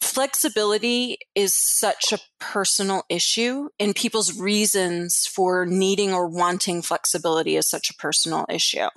flexibility 0.00 1.18
is 1.34 1.54
such 1.54 2.12
a 2.12 2.18
personal 2.38 3.04
issue 3.08 3.68
and 3.80 3.94
people's 3.94 4.38
reasons 4.38 5.26
for 5.26 5.64
needing 5.66 6.12
or 6.12 6.28
wanting 6.28 6.82
flexibility 6.82 7.56
is 7.56 7.68
such 7.68 7.90
a 7.90 7.94
personal 7.94 8.44
issue. 8.50 8.88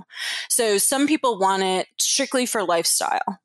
So 0.49 0.77
some 0.77 1.07
people 1.07 1.39
want 1.39 1.63
it 1.63 1.87
strictly 2.01 2.45
for 2.45 2.63
lifestyle. 2.63 3.39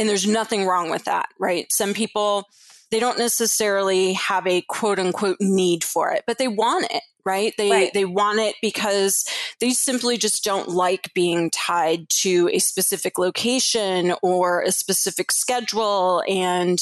And 0.00 0.08
there's 0.08 0.26
nothing 0.26 0.64
wrong 0.64 0.90
with 0.90 1.04
that, 1.04 1.28
right? 1.38 1.66
Some 1.70 1.92
people 1.94 2.48
they 2.90 2.98
don't 2.98 3.18
necessarily 3.18 4.14
have 4.14 4.48
a 4.48 4.62
quote 4.62 4.98
unquote 4.98 5.36
need 5.38 5.84
for 5.84 6.10
it, 6.10 6.24
but 6.26 6.38
they 6.38 6.48
want 6.48 6.90
it 6.90 7.02
right? 7.24 7.52
They 7.58 7.70
right. 7.70 7.92
they 7.92 8.04
want 8.04 8.38
it 8.38 8.54
because 8.62 9.24
they 9.60 9.70
simply 9.70 10.16
just 10.16 10.42
don't 10.42 10.68
like 10.68 11.12
being 11.14 11.50
tied 11.50 12.08
to 12.20 12.48
a 12.52 12.58
specific 12.58 13.18
location 13.18 14.14
or 14.22 14.62
a 14.62 14.72
specific 14.72 15.30
schedule, 15.32 16.22
and 16.28 16.78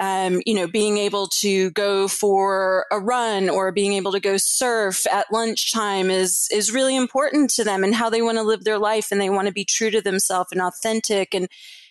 um, 0.00 0.42
you 0.46 0.54
know, 0.54 0.66
being 0.66 0.98
able 0.98 1.28
to 1.40 1.70
go 1.70 2.08
for 2.08 2.86
a 2.90 2.98
run 2.98 3.48
or 3.48 3.72
being 3.72 3.94
able 3.94 4.12
to 4.12 4.20
go 4.20 4.36
surf 4.36 5.06
at 5.06 5.32
lunchtime 5.32 6.10
is 6.10 6.46
is 6.52 6.72
really 6.72 6.96
important 6.96 7.50
to 7.50 7.64
them 7.64 7.84
and 7.84 7.94
how 7.94 8.10
they 8.10 8.22
want 8.22 8.38
to 8.38 8.44
live 8.44 8.64
their 8.64 8.78
life, 8.78 9.08
and 9.10 9.20
they 9.20 9.30
want 9.30 9.46
to 9.46 9.54
be 9.54 9.64
true 9.64 9.90
to 9.90 10.00
themselves 10.00 10.52
and 10.52 10.60
authentic 10.60 11.34
and 11.34 11.48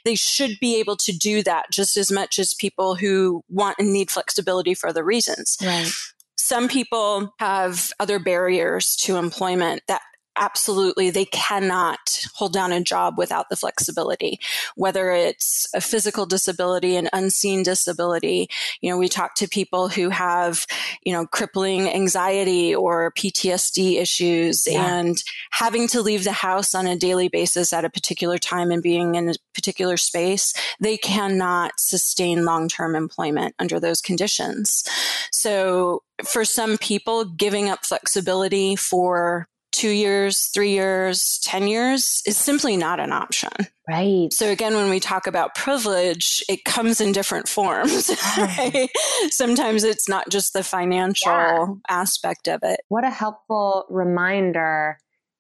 they 0.10 0.16
should 0.16 0.60
be 0.60 0.80
able 0.80 0.98
to 0.98 1.12
do 1.16 1.44
that 1.44 1.70
just 1.70 1.96
as 1.96 2.12
much 2.12 2.40
as 2.40 2.56
people 2.56 2.96
who 2.96 3.44
want 3.48 3.76
and 3.78 3.94
need 3.94 4.10
flexibility 4.10 4.74
for 4.74 4.90
other 4.90 5.04
reasons. 5.04 5.56
Right. 5.64 5.88
Some 6.36 6.68
people 6.68 7.36
have 7.38 7.92
other 8.00 8.18
barriers 8.18 8.96
to 9.02 9.18
employment 9.18 9.84
that 9.88 10.02
absolutely 10.40 11.10
they 11.10 11.26
cannot 11.26 12.26
hold 12.34 12.54
down 12.54 12.72
a 12.72 12.82
job 12.82 13.18
without 13.18 13.50
the 13.50 13.56
flexibility 13.56 14.40
whether 14.76 15.12
it's 15.12 15.68
a 15.76 15.82
physical 15.82 16.26
disability 16.26 16.96
an 16.96 17.10
unseen 17.14 17.62
disability 17.62 18.50
you 18.82 18.90
know 18.90 18.98
we 18.98 19.08
talk 19.08 19.36
to 19.36 19.48
people 19.48 19.90
who 19.90 20.10
have 20.10 20.66
you 21.04 21.12
know 21.12 21.26
crippling 21.26 21.90
anxiety 21.90 22.74
or 22.74 23.12
PTSD 23.12 24.00
issues 24.00 24.66
yeah. 24.66 24.98
and 24.98 25.22
having 25.52 25.88
to 25.88 26.02
leave 26.02 26.24
the 26.24 26.32
house 26.32 26.74
on 26.74 26.88
a 26.88 26.96
daily 26.96 27.28
basis 27.28 27.74
at 27.74 27.86
a 27.86 27.90
particular 27.90 28.38
time 28.38 28.72
and 28.72 28.82
being 28.82 29.16
in 29.16 29.30
a 29.30 29.34
particular 29.54 29.98
space 29.98 30.54
they 30.80 30.98
cannot 30.98 31.72
sustain 31.78 32.46
long-term 32.46 32.96
employment 32.96 33.54
under 33.60 33.80
those 33.80 34.02
conditions 34.02 34.84
so 35.32 36.02
for 36.24 36.46
some 36.46 36.78
people 36.78 37.26
giving 37.26 37.70
up 37.70 37.86
flexibility 37.86 38.76
for 38.76 39.48
two 39.72 39.90
years, 39.90 40.50
three 40.54 40.72
years, 40.72 41.40
10 41.44 41.68
years 41.68 42.22
is 42.26 42.38
simply 42.38 42.78
not 42.78 43.00
an 43.00 43.12
option. 43.12 43.52
Right. 43.88 44.32
So 44.32 44.50
again, 44.50 44.76
when 44.76 44.90
we 44.90 45.00
talk 45.00 45.28
about 45.28 45.56
privilege, 45.56 46.44
it 46.48 46.64
comes 46.66 47.02
in 47.02 47.12
different 47.12 47.48
forms. 47.48 48.12
Right? 48.38 48.90
Sometimes 49.32 49.84
it's 49.84 50.08
not 50.08 50.30
just 50.30 50.54
the 50.54 50.64
financial 50.64 51.32
yeah. 51.32 51.66
aspect 51.90 52.48
of 52.48 52.62
it. 52.64 52.82
What 52.90 53.04
a 53.04 53.10
helpful 53.10 53.86
reminder 53.90 54.98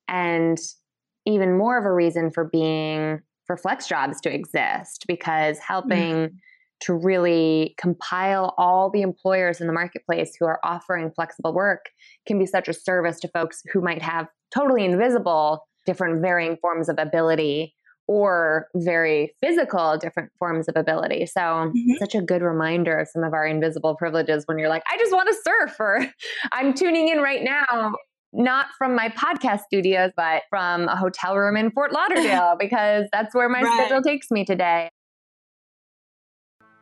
and 0.07 0.57
even 1.25 1.57
more 1.57 1.77
of 1.77 1.85
a 1.85 1.91
reason 1.91 2.31
for 2.31 2.45
being 2.45 3.21
for 3.45 3.57
flex 3.57 3.87
jobs 3.87 4.19
to 4.21 4.33
exist 4.33 5.05
because 5.07 5.59
helping 5.59 6.15
mm 6.15 6.31
to 6.81 6.93
really 6.93 7.75
compile 7.77 8.53
all 8.57 8.89
the 8.89 9.01
employers 9.01 9.59
in 9.61 9.67
the 9.67 9.73
marketplace 9.73 10.35
who 10.39 10.45
are 10.45 10.59
offering 10.63 11.11
flexible 11.11 11.53
work 11.53 11.85
can 12.25 12.39
be 12.39 12.45
such 12.45 12.67
a 12.67 12.73
service 12.73 13.19
to 13.19 13.27
folks 13.29 13.61
who 13.73 13.81
might 13.81 14.01
have 14.01 14.27
totally 14.53 14.85
invisible 14.85 15.65
different 15.85 16.21
varying 16.21 16.57
forms 16.61 16.89
of 16.89 16.97
ability 16.99 17.73
or 18.07 18.67
very 18.75 19.35
physical 19.39 19.95
different 19.97 20.31
forms 20.39 20.67
of 20.67 20.75
ability. 20.75 21.27
So, 21.27 21.41
mm-hmm. 21.41 21.93
such 21.99 22.15
a 22.15 22.21
good 22.21 22.41
reminder 22.41 22.97
of 22.97 23.07
some 23.07 23.23
of 23.23 23.33
our 23.33 23.45
invisible 23.45 23.95
privileges 23.95 24.45
when 24.47 24.57
you're 24.57 24.67
like, 24.67 24.81
I 24.91 24.97
just 24.97 25.11
want 25.11 25.29
to 25.29 25.35
surf, 25.43 25.75
or 25.79 26.07
I'm 26.51 26.73
tuning 26.73 27.09
in 27.09 27.19
right 27.19 27.43
now, 27.43 27.93
not 28.33 28.67
from 28.79 28.95
my 28.95 29.09
podcast 29.09 29.61
studios, 29.61 30.11
but 30.17 30.41
from 30.49 30.87
a 30.87 30.95
hotel 30.95 31.37
room 31.37 31.55
in 31.55 31.69
Fort 31.69 31.91
Lauderdale, 31.91 32.55
because 32.59 33.07
that's 33.11 33.35
where 33.35 33.47
my 33.47 33.61
right. 33.61 33.85
schedule 33.85 34.01
takes 34.01 34.31
me 34.31 34.43
today. 34.43 34.89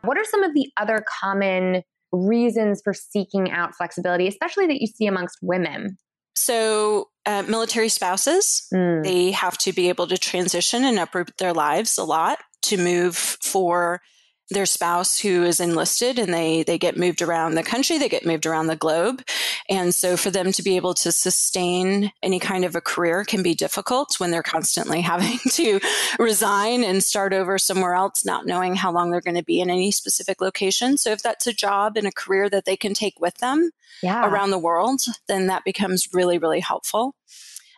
What 0.04 0.18
are 0.18 0.26
some 0.26 0.44
of 0.44 0.54
the 0.54 0.70
other 0.78 1.04
common 1.22 1.84
reasons 2.12 2.82
for 2.84 2.94
seeking 2.94 3.52
out 3.52 3.76
flexibility, 3.76 4.28
especially 4.28 4.68
that 4.68 4.80
you 4.80 4.88
see 4.88 5.08
amongst 5.08 5.40
women? 5.42 5.98
So, 6.36 7.10
uh, 7.26 7.44
military 7.48 7.90
spouses, 7.90 8.68
mm. 8.74 9.04
they 9.04 9.32
have 9.32 9.58
to 9.60 9.74
be 9.74 9.90
able 9.90 10.08
to 10.08 10.18
transition 10.18 10.84
and 10.84 11.00
uproot 11.00 11.36
their 11.38 11.54
lives 11.54 11.98
a 11.98 12.04
lot 12.04 12.40
to 12.64 12.78
move 12.78 13.18
for 13.18 14.02
their 14.50 14.66
spouse 14.66 15.20
who 15.20 15.44
is 15.44 15.60
enlisted 15.60 16.20
and 16.20 16.34
they 16.34 16.64
they 16.64 16.78
get 16.78 16.98
moved 16.98 17.22
around 17.22 17.56
the 17.56 17.64
country 17.64 17.98
they 17.98 18.10
get 18.10 18.26
moved 18.26 18.46
around 18.46 18.68
the 18.68 18.76
globe. 18.76 19.22
And 19.70 19.94
so 19.94 20.16
for 20.16 20.32
them 20.32 20.52
to 20.54 20.64
be 20.64 20.76
able 20.78 20.94
to 20.96 21.12
sustain 21.12 22.12
any 22.24 22.40
kind 22.40 22.64
of 22.64 22.76
a 22.76 22.82
career 22.82 23.24
can 23.26 23.44
be 23.44 23.54
difficult 23.54 24.20
when 24.20 24.32
they're 24.32 24.44
constantly 24.44 25.02
having 25.14 25.40
to 25.52 25.80
resign 26.20 26.84
and 26.84 27.04
start 27.04 27.34
over 27.34 27.58
somewhere 27.58 27.94
else 27.94 28.26
not 28.26 28.46
knowing 28.46 28.76
how 28.76 28.92
long 28.92 29.12
they're 29.12 29.22
going 29.22 29.36
to 29.36 29.44
be 29.44 29.60
in 29.60 29.70
any 29.70 29.92
specific 29.92 30.42
location. 30.42 30.98
So 30.98 31.12
if 31.12 31.22
that's 31.22 31.48
a 31.48 31.54
job 31.54 31.98
and 31.98 32.08
a 32.08 32.12
career 32.12 32.50
that 32.50 32.66
they 32.66 32.78
can 32.78 32.94
take 32.94 33.20
with 33.20 33.38
them 33.38 33.72
yeah. 34.02 34.28
around 34.30 34.52
the 34.52 34.60
world 34.60 35.02
then 35.28 35.48
that 35.48 35.64
becomes 35.64 36.14
really 36.14 36.38
really 36.38 36.60
helpful 36.60 37.16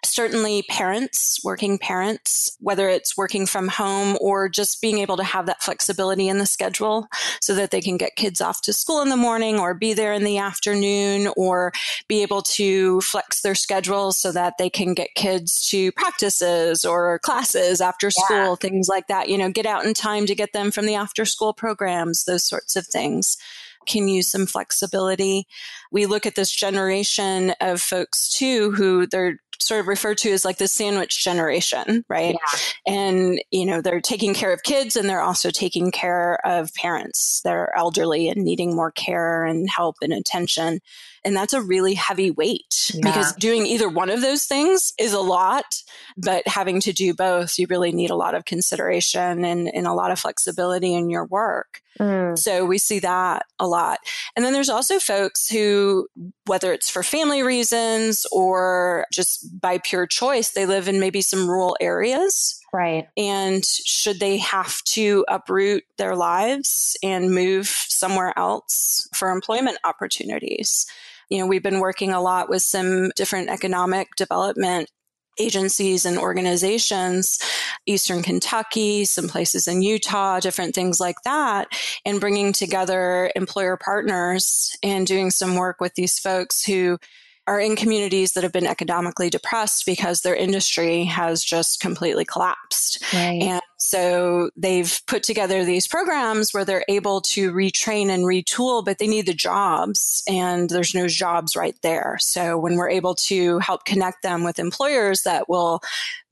certainly 0.10 0.64
parents, 0.64 1.40
working 1.44 1.78
parents, 1.78 2.56
whether 2.60 2.90
it's 2.90 3.18
working 3.18 3.46
from 3.46 3.68
home 3.68 4.18
or 4.20 4.50
just 4.50 4.82
being 4.82 5.00
able 5.00 5.18
to 5.18 5.24
have 5.24 5.46
that 5.46 5.62
flexibility 5.62 6.28
in 6.28 6.38
the 6.38 6.46
schedule 6.46 7.08
so 7.42 7.56
that 7.56 7.72
they 7.72 7.82
can 7.82 7.98
get 7.98 8.16
kids 8.16 8.42
off 8.42 8.62
to 8.62 8.74
school 8.74 9.02
in 9.02 9.10
the 9.10 9.18
morning 9.18 9.60
or 9.60 9.74
be 9.74 9.94
there 9.94 10.14
in 10.14 10.24
the 10.24 10.38
afternoon 10.38 11.32
or 11.38 11.72
be 12.08 12.22
able 12.22 12.42
to 12.42 13.02
flex 13.02 13.42
their 13.42 13.56
schedule 13.56 14.12
so 14.12 14.32
that 14.32 14.54
they 14.58 14.70
can 14.70 14.94
get 14.94 15.14
kids 15.16 15.68
to 15.68 15.92
practices 15.94 16.84
or 16.86 17.20
classes 17.20 17.82
after 17.82 18.10
school, 18.10 18.38
yeah. 18.38 18.56
things 18.56 18.88
like 18.88 19.08
that. 19.08 19.30
You 19.30 19.38
know, 19.38 19.50
get 19.50 19.66
out 19.66 19.86
in 19.86 19.94
time 19.94 20.26
to 20.26 20.36
get 20.36 20.54
them 20.54 20.72
from 20.72 20.86
the 20.86 20.96
after 20.96 21.26
school 21.26 21.54
programs, 21.54 22.24
those 22.24 22.44
sorts 22.44 22.76
of 22.76 22.86
things 22.88 23.38
can 23.90 24.08
use 24.08 24.30
some 24.30 24.46
flexibility. 24.46 25.48
We 25.92 26.06
look 26.06 26.26
at 26.26 26.36
this 26.36 26.52
generation 26.52 27.54
of 27.60 27.82
folks 27.82 28.30
too 28.30 28.72
who 28.72 29.08
they're 29.08 29.40
sort 29.62 29.80
of 29.82 29.88
referred 29.88 30.18
to 30.20 30.32
as 30.32 30.46
like 30.46 30.58
the 30.58 30.68
sandwich 30.68 31.24
generation, 31.24 32.04
right? 32.08 32.36
Yeah. 32.36 32.94
And, 32.94 33.42
you 33.52 33.66
know, 33.66 33.82
they're 33.82 34.02
taking 34.02 34.34
care 34.34 34.54
of 34.54 34.64
kids 34.64 34.96
and 34.96 35.10
they're 35.10 35.22
also 35.22 35.52
taking 35.52 35.92
care 35.92 36.40
of 36.46 36.74
parents 36.76 37.42
that 37.44 37.54
are 37.54 37.74
elderly 37.76 38.30
and 38.30 38.44
needing 38.44 38.76
more 38.76 38.92
care 38.92 39.44
and 39.44 39.70
help 39.70 39.98
and 40.02 40.14
attention. 40.14 40.80
And 41.26 41.36
that's 41.36 41.54
a 41.54 41.62
really 41.62 41.94
heavy 41.94 42.32
weight 42.32 42.92
yeah. 42.94 43.02
because 43.04 43.34
doing 43.36 43.66
either 43.66 43.90
one 43.90 44.10
of 44.10 44.22
those 44.22 44.46
things 44.46 44.94
is 45.00 45.14
a 45.14 45.20
lot, 45.20 45.66
but 46.18 46.48
having 46.48 46.80
to 46.82 46.94
do 46.94 47.14
both, 47.14 47.58
you 47.58 47.68
really 47.70 47.92
need 47.92 48.10
a 48.10 48.16
lot 48.16 48.36
of 48.36 48.46
consideration 48.46 49.44
and, 49.44 49.74
and 49.74 49.88
a 49.88 49.94
lot 49.94 50.12
of 50.12 50.20
flexibility 50.20 50.94
in 50.94 51.10
your 51.10 51.26
work. 51.26 51.82
Mm. 52.00 52.38
So 52.38 52.66
we 52.66 52.78
see 52.78 53.00
that 53.00 53.44
a 53.60 53.68
lot. 53.68 54.00
And 54.36 54.46
then 54.46 54.54
there's 54.54 54.70
also 54.70 55.00
folks 55.00 55.50
who, 55.50 56.08
whether 56.46 56.72
it's 56.72 56.90
for 56.90 57.04
family 57.04 57.44
reasons 57.44 58.26
or 58.32 59.06
just 59.12 59.60
by 59.60 59.80
pure 59.80 60.08
choice, 60.08 60.52
they 60.52 60.66
live 60.66 60.88
in 60.88 61.00
maybe 61.00 61.22
some 61.22 61.50
rural 61.50 61.76
areas. 61.82 62.59
Right. 62.74 63.08
And 63.18 63.66
should 63.66 64.20
they 64.20 64.38
have 64.38 64.84
to 64.84 65.26
uproot 65.28 65.84
their 65.98 66.16
lives 66.16 66.96
and 67.04 67.34
move 67.34 67.68
somewhere 67.68 68.38
else 68.38 69.08
for 69.14 69.32
employment 69.32 69.78
opportunities? 69.84 70.86
You 71.30 71.40
know, 71.40 71.48
we've 71.48 71.64
been 71.64 71.80
working 71.80 72.12
a 72.12 72.22
lot 72.22 72.50
with 72.50 72.62
some 72.62 73.12
different 73.16 73.50
economic 73.50 74.10
development 74.16 74.90
agencies 75.40 76.06
and 76.06 76.18
organizations, 76.18 77.40
Eastern 77.86 78.22
Kentucky, 78.22 79.06
some 79.06 79.28
places 79.28 79.68
in 79.68 79.82
Utah, 79.82 80.40
different 80.40 80.76
things 80.76 81.00
like 81.00 81.22
that, 81.24 81.68
and 82.06 82.20
bringing 82.20 82.52
together 82.52 83.32
employer 83.36 83.78
partners 83.78 84.76
and 84.84 85.08
doing 85.08 85.32
some 85.32 85.56
work 85.56 85.80
with 85.80 85.96
these 85.96 86.20
folks 86.20 86.64
who 86.64 86.98
are 87.50 87.60
in 87.60 87.76
communities 87.76 88.34
that 88.34 88.44
have 88.44 88.54
been 88.54 88.68
economically 88.68 89.28
depressed 89.30 89.84
because 89.84 90.22
their 90.22 90.36
industry 90.36 91.06
has 91.06 91.44
just 91.44 91.80
completely 91.80 92.24
collapsed. 92.24 93.04
Right. 93.12 93.42
And 93.42 93.62
So 93.82 94.52
they've 94.58 95.02
put 95.08 95.24
together 95.24 95.64
these 95.64 95.88
programs 95.88 96.54
where 96.54 96.66
they're 96.66 96.86
able 96.90 97.22
to 97.22 97.52
retrain 97.52 98.10
and 98.10 98.24
retool, 98.24 98.84
but 98.84 99.00
they 99.00 99.08
need 99.08 99.26
the 99.26 99.34
jobs 99.34 100.22
and 100.28 100.70
there's 100.70 100.94
no 100.94 101.08
jobs 101.08 101.56
right 101.56 101.76
there. 101.82 102.18
So 102.20 102.58
when 102.58 102.76
we're 102.76 102.90
able 102.90 103.16
to 103.28 103.58
help 103.60 103.86
connect 103.86 104.22
them 104.22 104.44
with 104.44 104.60
employers 104.60 105.24
that 105.24 105.48
will 105.48 105.80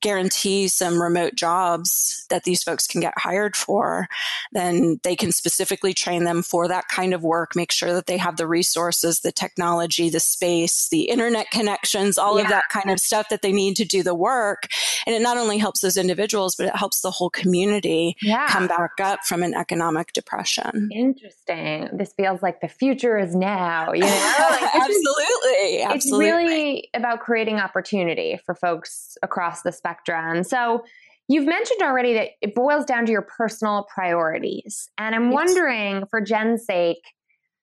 guarantee 0.01 0.67
some 0.67 1.01
remote 1.01 1.35
jobs 1.35 2.25
that 2.29 2.43
these 2.43 2.63
folks 2.63 2.87
can 2.87 3.01
get 3.01 3.13
hired 3.17 3.55
for, 3.55 4.07
then 4.51 4.99
they 5.03 5.15
can 5.15 5.31
specifically 5.31 5.93
train 5.93 6.23
them 6.23 6.43
for 6.43 6.67
that 6.67 6.87
kind 6.87 7.13
of 7.13 7.23
work, 7.23 7.55
make 7.55 7.71
sure 7.71 7.93
that 7.93 8.05
they 8.05 8.17
have 8.17 8.37
the 8.37 8.47
resources, 8.47 9.21
the 9.21 9.31
technology, 9.31 10.09
the 10.09 10.19
space, 10.19 10.89
the 10.89 11.03
internet 11.03 11.49
connections, 11.51 12.17
all 12.17 12.37
yeah. 12.37 12.43
of 12.43 12.49
that 12.49 12.65
kind 12.71 12.91
of 12.91 12.99
stuff 12.99 13.29
that 13.29 13.41
they 13.41 13.51
need 13.51 13.75
to 13.75 13.85
do 13.85 14.03
the 14.03 14.15
work. 14.15 14.67
And 15.05 15.15
it 15.15 15.21
not 15.21 15.37
only 15.37 15.57
helps 15.57 15.81
those 15.81 15.97
individuals, 15.97 16.55
but 16.55 16.67
it 16.67 16.75
helps 16.75 17.01
the 17.01 17.11
whole 17.11 17.29
community 17.29 18.15
yeah. 18.21 18.47
come 18.47 18.67
back 18.67 18.99
up 19.01 19.21
from 19.25 19.41
an 19.41 19.53
economic 19.55 20.13
depression. 20.13 20.89
Interesting. 20.93 21.89
This 21.93 22.13
feels 22.13 22.43
like 22.43 22.61
the 22.61 22.67
future 22.67 23.17
is 23.17 23.35
now, 23.35 23.93
you 23.93 24.01
know? 24.01 24.07
Like, 24.47 24.61
absolutely. 24.75 25.81
Absolutely. 25.81 25.95
It's 25.95 26.11
really 26.11 26.89
about 26.93 27.19
creating 27.19 27.57
opportunity 27.57 28.39
for 28.45 28.55
folks 28.55 29.17
across 29.21 29.61
the 29.61 29.71
spectrum 29.71 29.86
spectrum. 29.87 30.43
So 30.43 30.83
you've 31.27 31.45
mentioned 31.45 31.81
already 31.81 32.13
that 32.13 32.29
it 32.41 32.55
boils 32.55 32.85
down 32.85 33.05
to 33.05 33.11
your 33.11 33.21
personal 33.37 33.87
priorities. 33.93 34.89
And 34.97 35.15
I'm 35.15 35.31
yes. 35.31 35.33
wondering, 35.33 36.05
for 36.09 36.21
Jen's 36.21 36.65
sake, 36.65 37.03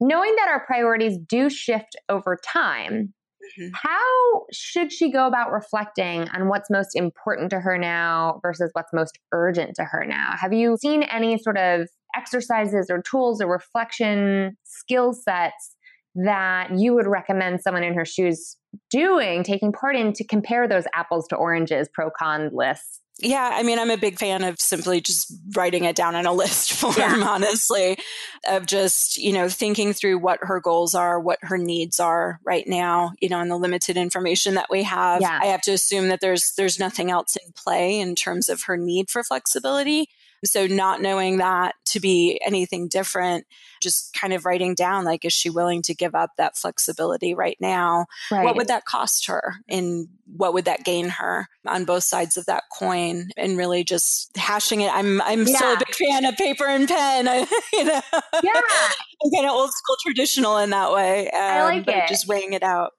knowing 0.01 0.35
that 0.37 0.49
our 0.49 0.65
priorities 0.67 1.19
do 1.19 1.49
shift 1.49 1.97
over 2.09 2.39
time, 2.45 3.15
mm-hmm. 3.61 3.71
how 3.73 4.47
should 4.53 4.93
she 4.93 5.11
go 5.11 5.27
about 5.27 5.53
reflecting 5.53 6.29
on 6.31 6.49
what's 6.49 6.71
most 6.71 6.97
important 6.97 7.51
to 7.51 7.61
her 7.61 7.79
now 7.79 8.41
versus 8.43 8.71
what's 8.73 8.93
most 8.93 9.19
urgent 9.33 9.77
to 9.77 9.85
her 9.85 10.05
now? 10.07 10.33
Have 10.39 10.53
you 10.53 10.77
seen 10.77 11.03
any 11.05 11.39
sort 11.39 11.57
of 11.57 11.89
exercises 12.17 12.89
or 12.91 13.03
tools 13.03 13.41
or 13.41 13.51
reflection 13.51 14.57
skill 14.65 15.13
sets 15.13 15.74
that 16.15 16.71
you 16.77 16.95
would 16.95 17.07
recommend 17.07 17.61
someone 17.61 17.85
in 17.85 17.95
her 17.95 18.05
shoes 18.05 18.57
doing, 18.91 19.43
taking 19.43 19.73
part 19.73 19.97
in 19.97 20.13
to 20.15 20.25
compare 20.25 20.69
those 20.69 20.85
apples 20.95 21.27
to 21.29 21.37
oranges, 21.37 21.89
pro 21.93 22.11
con 22.11 22.51
lists? 22.53 23.01
Yeah, 23.21 23.51
I 23.53 23.63
mean, 23.63 23.79
I'm 23.79 23.93
a 23.93 23.97
big 23.97 24.19
fan 24.19 24.43
of 24.43 24.61
simply 24.61 25.01
just 25.01 25.33
writing 25.55 25.85
it 25.85 25.95
down 25.95 26.17
in 26.17 26.27
a 26.27 26.33
list 26.33 26.73
form, 26.81 26.95
yeah. 26.99 27.25
honestly, 27.29 27.97
of 28.49 28.67
just, 28.67 29.19
you 29.19 29.33
know, 29.33 29.49
thinking 29.49 29.93
through 29.93 30.19
what 30.19 30.41
her 30.43 30.61
goals 30.61 30.97
are, 30.97 31.21
what 31.21 31.39
her 31.43 31.57
needs 31.57 32.01
are 32.01 32.41
right 32.45 32.67
now, 32.67 33.13
you 33.21 33.29
know, 33.29 33.41
and 33.41 33.51
the 33.51 33.57
limited 33.57 33.97
information 33.97 34.55
that 34.55 34.67
we 34.69 34.83
have. 34.83 35.21
Yeah. 35.21 35.39
I 35.41 35.47
have 35.47 35.61
to 35.63 35.73
assume 35.73 36.09
that 36.09 36.21
there's 36.21 36.55
there's 36.57 36.81
nothing 36.81 37.11
else 37.11 37.37
in 37.37 37.53
play 37.53 38.01
in 38.01 38.17
terms 38.17 38.49
of 38.49 38.63
her 38.63 38.77
need 38.77 39.09
for 39.11 39.23
flexibility. 39.23 40.09
So 40.45 40.67
not 40.67 41.01
knowing 41.01 41.39
that 41.39 41.75
to 41.87 42.01
be 42.01 42.41
anything 42.45 42.89
different, 42.89 43.47
just 43.83 44.15
kind 44.15 44.33
of 44.33 44.45
writing 44.45 44.75
down 44.75 45.05
like, 45.05 45.25
is 45.25 45.33
she 45.33 45.51
willing 45.51 45.83
to 45.83 45.95
give 45.95 46.15
up 46.15 46.31
that 46.37 46.57
flexibility 46.57 47.35
right 47.35 47.57
now? 47.61 48.07
Right. 48.31 48.45
What 48.45 48.57
would 48.57 48.69
that 48.69 48.85
cost 48.85 49.27
her? 49.27 49.57
And 49.69 50.09
what 50.27 50.55
would 50.55 50.65
that 50.65 50.85
gain 50.85 51.09
her 51.09 51.49
on 51.67 51.85
both 51.85 52.05
sides 52.05 52.37
of 52.37 52.47
that 52.47 52.65
coin? 52.77 53.29
And 53.37 53.57
really 53.57 53.85
just 53.85 54.37
hashing 54.37 54.81
it. 54.81 54.93
I'm 54.93 55.21
I'm 55.23 55.47
yeah. 55.47 55.57
still 55.57 55.73
a 55.75 55.79
big 55.79 55.95
fan 55.95 56.25
of 56.25 56.37
paper 56.37 56.67
and 56.67 56.89
pen. 56.89 57.29
I, 57.29 57.39
you 57.73 57.85
know, 57.85 58.01
yeah, 58.43 58.63
I'm 58.63 59.31
kind 59.35 59.47
of 59.47 59.53
old 59.53 59.71
school 59.71 59.97
traditional 60.05 60.59
in 60.59 60.71
that 60.71 60.93
way. 60.93 61.29
Um, 61.31 61.41
I 61.41 61.63
like 61.65 61.89
it. 61.89 62.09
Just 62.09 62.27
weighing 62.27 62.53
it 62.53 62.63
out. 62.63 62.93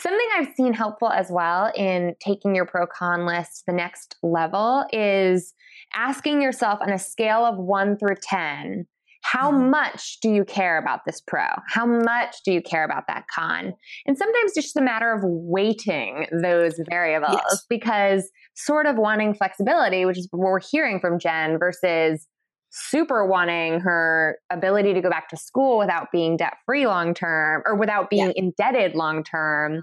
Something 0.00 0.28
I've 0.36 0.54
seen 0.56 0.72
helpful 0.72 1.10
as 1.10 1.28
well 1.30 1.72
in 1.74 2.14
taking 2.20 2.54
your 2.54 2.66
pro 2.66 2.86
con 2.86 3.26
list 3.26 3.58
to 3.58 3.62
the 3.66 3.72
next 3.72 4.16
level 4.22 4.84
is 4.92 5.54
asking 5.94 6.40
yourself 6.40 6.80
on 6.80 6.90
a 6.90 6.98
scale 6.98 7.44
of 7.44 7.58
one 7.58 7.96
through 7.98 8.16
10, 8.22 8.86
how 9.22 9.50
mm-hmm. 9.50 9.70
much 9.70 10.20
do 10.20 10.30
you 10.30 10.44
care 10.44 10.78
about 10.78 11.00
this 11.04 11.20
pro? 11.20 11.44
How 11.68 11.84
much 11.84 12.36
do 12.44 12.52
you 12.52 12.62
care 12.62 12.84
about 12.84 13.06
that 13.08 13.24
con? 13.34 13.74
And 14.06 14.16
sometimes 14.16 14.52
it's 14.54 14.66
just 14.66 14.76
a 14.76 14.82
matter 14.82 15.12
of 15.12 15.22
weighting 15.24 16.26
those 16.42 16.80
variables 16.88 17.40
yes. 17.50 17.66
because 17.68 18.30
sort 18.54 18.86
of 18.86 18.96
wanting 18.96 19.34
flexibility, 19.34 20.04
which 20.04 20.18
is 20.18 20.28
what 20.30 20.40
we're 20.40 20.60
hearing 20.60 21.00
from 21.00 21.18
Jen, 21.18 21.58
versus 21.58 22.26
super 22.70 23.26
wanting 23.26 23.80
her 23.80 24.38
ability 24.50 24.94
to 24.94 25.00
go 25.00 25.08
back 25.08 25.28
to 25.28 25.36
school 25.36 25.78
without 25.78 26.12
being 26.12 26.36
debt 26.36 26.54
free 26.66 26.86
long 26.86 27.14
term 27.14 27.62
or 27.64 27.74
without 27.74 28.10
being 28.10 28.26
yeah. 28.26 28.42
indebted 28.42 28.94
long 28.94 29.24
term 29.24 29.82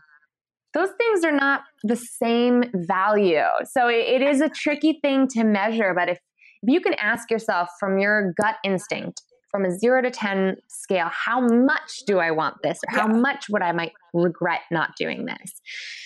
those 0.75 0.89
things 0.97 1.23
are 1.23 1.31
not 1.31 1.62
the 1.83 1.95
same 1.95 2.65
value. 2.73 3.39
So 3.63 3.88
it, 3.88 4.21
it 4.21 4.21
is 4.21 4.41
a 4.41 4.49
tricky 4.49 4.99
thing 5.01 5.27
to 5.29 5.43
measure. 5.45 5.93
But 5.95 6.10
if, 6.10 6.19
if 6.62 6.73
you 6.73 6.81
can 6.81 6.93
ask 6.95 7.31
yourself 7.31 7.69
from 7.79 7.97
your 7.97 8.33
gut 8.39 8.57
instinct, 8.63 9.23
from 9.49 9.63
a 9.63 9.71
zero 9.71 10.01
to 10.01 10.12
10 10.12 10.57
scale, 10.67 11.10
how 11.10 11.39
much 11.39 12.03
do 12.05 12.19
I 12.19 12.31
want 12.31 12.57
this? 12.62 12.77
Or 12.86 12.99
how 12.99 13.07
yeah. 13.07 13.19
much 13.19 13.45
would 13.49 13.62
I 13.62 13.71
might 13.71 13.93
regret 14.13 14.62
not 14.69 14.89
doing 14.97 15.25
this? 15.25 15.53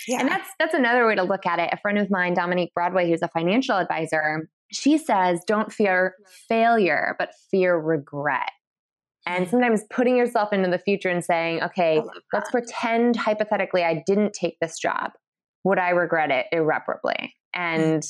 Yeah. 0.08 0.20
And 0.20 0.30
that's 0.30 0.48
that's 0.60 0.76
another 0.76 1.08
way 1.08 1.16
to 1.16 1.24
look 1.24 1.48
at 1.48 1.58
it. 1.58 1.70
A 1.72 1.78
friend 1.78 1.98
of 1.98 2.12
mine, 2.12 2.36
Dominique 2.36 2.72
Broadway, 2.76 3.10
who's 3.10 3.24
a 3.24 3.28
financial 3.30 3.76
advisor, 3.76 4.48
she 4.72 4.98
says, 4.98 5.42
don't 5.46 5.72
fear 5.72 6.16
failure, 6.48 7.16
but 7.18 7.34
fear 7.52 7.78
regret. 7.78 8.52
And 9.26 9.48
sometimes 9.48 9.84
putting 9.92 10.18
yourself 10.18 10.54
into 10.54 10.70
the 10.70 10.80
future 10.80 11.10
and 11.10 11.24
saying, 11.24 11.62
okay, 11.62 12.02
let's 12.34 12.50
pretend 12.50 13.16
hypothetically 13.16 13.84
I 13.84 14.04
didn't 14.06 14.34
take 14.34 14.58
this 14.60 14.80
job. 14.80 15.12
Would 15.66 15.78
I 15.78 15.90
regret 15.90 16.32
it 16.32 16.48
irreparably? 16.52 17.36
And 17.54 18.02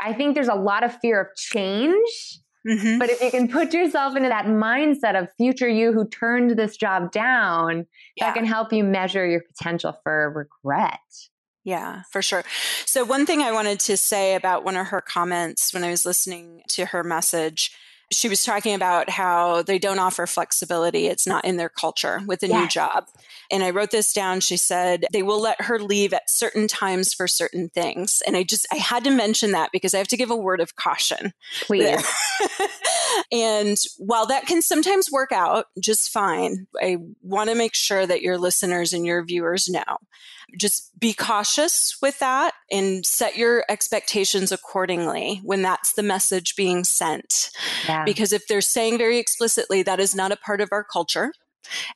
I 0.00 0.12
think 0.12 0.34
there's 0.34 0.48
a 0.48 0.54
lot 0.54 0.84
of 0.84 0.94
fear 1.00 1.20
of 1.20 1.28
change. 1.36 2.40
Mm-hmm. 2.68 2.98
But 2.98 3.08
if 3.08 3.20
you 3.22 3.30
can 3.30 3.48
put 3.48 3.72
yourself 3.72 4.16
into 4.16 4.28
that 4.28 4.46
mindset 4.46 5.18
of 5.18 5.28
future 5.38 5.68
you 5.68 5.92
who 5.92 6.06
turned 6.06 6.58
this 6.58 6.76
job 6.76 7.12
down, 7.12 7.86
yeah. 8.16 8.26
that 8.26 8.34
can 8.34 8.44
help 8.44 8.72
you 8.72 8.84
measure 8.84 9.26
your 9.26 9.40
potential 9.40 9.98
for 10.02 10.30
regret. 10.64 10.98
Yeah, 11.64 12.02
for 12.10 12.22
sure. 12.22 12.44
So, 12.86 13.04
one 13.04 13.26
thing 13.26 13.42
I 13.42 13.52
wanted 13.52 13.80
to 13.80 13.96
say 13.96 14.34
about 14.34 14.64
one 14.64 14.76
of 14.76 14.86
her 14.88 15.00
comments 15.00 15.74
when 15.74 15.84
I 15.84 15.90
was 15.90 16.06
listening 16.06 16.62
to 16.68 16.86
her 16.86 17.04
message 17.04 17.72
she 18.10 18.28
was 18.28 18.42
talking 18.42 18.74
about 18.74 19.10
how 19.10 19.62
they 19.62 19.78
don't 19.78 19.98
offer 19.98 20.26
flexibility. 20.26 21.06
It's 21.06 21.26
not 21.26 21.44
in 21.44 21.56
their 21.56 21.68
culture 21.68 22.22
with 22.26 22.42
a 22.42 22.48
new 22.48 22.66
job. 22.68 23.06
And 23.50 23.62
I 23.62 23.70
wrote 23.70 23.90
this 23.90 24.12
down. 24.12 24.40
She 24.40 24.56
said 24.56 25.04
they 25.12 25.22
will 25.22 25.40
let 25.40 25.60
her 25.62 25.78
leave 25.78 26.14
at 26.14 26.30
certain 26.30 26.68
times 26.68 27.12
for 27.12 27.28
certain 27.28 27.68
things. 27.68 28.22
And 28.26 28.36
I 28.36 28.44
just, 28.44 28.66
I 28.72 28.76
had 28.76 29.04
to 29.04 29.10
mention 29.10 29.52
that 29.52 29.70
because 29.72 29.92
I 29.92 29.98
have 29.98 30.08
to 30.08 30.16
give 30.16 30.30
a 30.30 30.36
word 30.36 30.60
of 30.60 30.76
caution. 30.76 31.32
Please. 31.62 32.02
and 33.32 33.76
while 33.98 34.26
that 34.26 34.46
can 34.46 34.62
sometimes 34.62 35.12
work 35.12 35.32
out 35.32 35.66
just 35.78 36.10
fine, 36.10 36.66
I 36.80 36.96
want 37.22 37.50
to 37.50 37.56
make 37.56 37.74
sure 37.74 38.06
that 38.06 38.22
your 38.22 38.38
listeners 38.38 38.94
and 38.94 39.04
your 39.04 39.22
viewers 39.22 39.68
know 39.68 39.98
just 40.56 40.98
be 40.98 41.12
cautious 41.12 41.96
with 42.00 42.18
that 42.20 42.54
and 42.70 43.04
set 43.04 43.36
your 43.36 43.64
expectations 43.68 44.50
accordingly 44.52 45.40
when 45.42 45.62
that's 45.62 45.92
the 45.92 46.02
message 46.02 46.56
being 46.56 46.84
sent. 46.84 47.50
Yeah. 47.86 48.04
Because 48.04 48.32
if 48.32 48.46
they're 48.46 48.60
saying 48.60 48.98
very 48.98 49.18
explicitly 49.18 49.82
that 49.82 50.00
is 50.00 50.14
not 50.14 50.32
a 50.32 50.36
part 50.36 50.60
of 50.60 50.68
our 50.72 50.84
culture, 50.84 51.32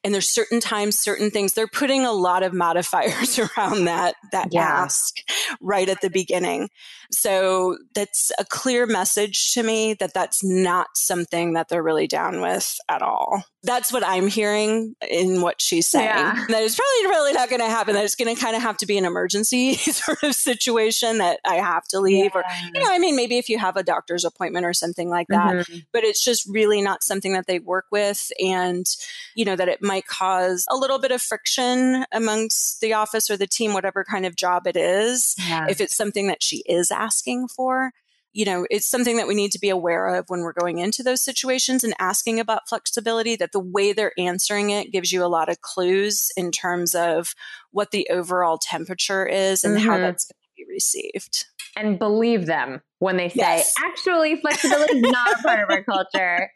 and 0.05 0.12
there's 0.12 0.29
certain 0.29 0.61
times 0.61 0.98
certain 0.98 1.31
things 1.31 1.53
they're 1.53 1.66
putting 1.66 2.05
a 2.05 2.12
lot 2.12 2.42
of 2.42 2.53
modifiers 2.53 3.38
around 3.59 3.85
that 3.85 4.14
that 4.33 4.48
yeah. 4.53 4.62
ask 4.62 5.16
right 5.61 5.88
at 5.88 6.01
the 6.01 6.11
beginning 6.11 6.68
so 7.11 7.77
that's 7.94 8.31
a 8.38 8.44
clear 8.44 8.87
message 8.87 9.53
to 9.53 9.62
me 9.62 9.94
that 9.94 10.14
that's 10.14 10.42
not 10.42 10.88
something 10.94 11.53
that 11.53 11.68
they're 11.68 11.83
really 11.83 12.07
down 12.07 12.40
with 12.40 12.77
at 12.88 13.03
all 13.03 13.44
that's 13.62 13.92
what 13.92 14.05
i'm 14.07 14.29
hearing 14.29 14.94
in 15.09 15.40
what 15.40 15.61
she's 15.61 15.87
saying 15.87 16.07
yeah. 16.07 16.44
that 16.48 16.62
it's 16.62 16.77
probably 16.77 17.16
really 17.16 17.33
not 17.33 17.48
going 17.48 17.61
to 17.61 17.66
happen 17.66 17.94
that 17.94 18.05
it's 18.05 18.14
going 18.14 18.35
to 18.35 18.40
kind 18.40 18.57
of 18.57 18.62
have 18.62 18.77
to 18.77 18.87
be 18.87 18.98
an 18.98 19.05
emergency 19.05 19.75
sort 19.77 20.22
of 20.22 20.35
situation 20.35 21.18
that 21.18 21.38
i 21.46 21.57
have 21.57 21.85
to 21.85 22.01
leave 22.01 22.33
yeah. 22.35 22.40
or 22.40 22.44
you 22.75 22.81
know 22.81 22.90
i 22.90 22.98
mean 22.98 23.16
maybe 23.16 23.38
if 23.38 23.48
you 23.48 23.59
have 23.59 23.77
a 23.77 23.83
doctor's 23.83 24.25
appointment 24.25 24.66
or 24.66 24.72
something 24.72 25.09
like 25.09 25.27
that 25.29 25.55
mm-hmm. 25.55 25.79
but 25.92 26.05
it's 26.05 26.25
just 26.25 26.48
really 26.48 26.83
not 26.83 27.03
something 27.03 27.33
that 27.33 27.46
they 27.46 27.59
work 27.59 27.87
with 27.90 28.31
and 28.40 28.87
you 29.35 29.44
know 29.44 29.51
that 29.56 29.68
it 29.68 29.82
might 29.82 30.06
cause 30.06 30.64
a 30.70 30.76
little 30.76 30.98
bit 30.98 31.10
of 31.10 31.22
friction 31.22 32.04
amongst 32.12 32.80
the 32.80 32.94
office 32.94 33.30
or 33.30 33.36
the 33.36 33.46
team, 33.46 33.72
whatever 33.72 34.04
kind 34.04 34.26
of 34.26 34.36
job 34.36 34.66
it 34.66 34.76
is. 34.76 35.34
Yeah. 35.38 35.66
If 35.68 35.80
it's 35.80 35.96
something 35.96 36.26
that 36.28 36.42
she 36.42 36.62
is 36.66 36.90
asking 36.90 37.48
for, 37.48 37.92
you 38.32 38.44
know, 38.44 38.66
it's 38.70 38.88
something 38.88 39.16
that 39.18 39.26
we 39.26 39.34
need 39.34 39.52
to 39.52 39.58
be 39.58 39.68
aware 39.68 40.06
of 40.14 40.24
when 40.28 40.40
we're 40.40 40.54
going 40.54 40.78
into 40.78 41.02
those 41.02 41.22
situations 41.22 41.84
and 41.84 41.94
asking 41.98 42.40
about 42.40 42.68
flexibility, 42.68 43.36
that 43.36 43.52
the 43.52 43.60
way 43.60 43.92
they're 43.92 44.18
answering 44.18 44.70
it 44.70 44.90
gives 44.90 45.12
you 45.12 45.24
a 45.24 45.26
lot 45.26 45.48
of 45.48 45.60
clues 45.60 46.30
in 46.36 46.50
terms 46.50 46.94
of 46.94 47.34
what 47.70 47.90
the 47.90 48.08
overall 48.10 48.58
temperature 48.58 49.26
is 49.26 49.64
and 49.64 49.76
mm-hmm. 49.76 49.86
how 49.86 49.98
that's 49.98 50.24
going 50.24 50.34
to 50.34 50.64
be 50.64 50.72
received 50.72 51.46
and 51.76 51.98
believe 51.98 52.46
them 52.46 52.80
when 52.98 53.16
they 53.16 53.28
say, 53.28 53.37
yes. 53.38 53.74
actually, 53.85 54.37
flexibility 54.37 54.98
is 54.98 55.02
not 55.02 55.40
a 55.40 55.42
part 55.42 55.61
of 55.61 55.70
our 55.70 55.82
culture. 55.90 56.50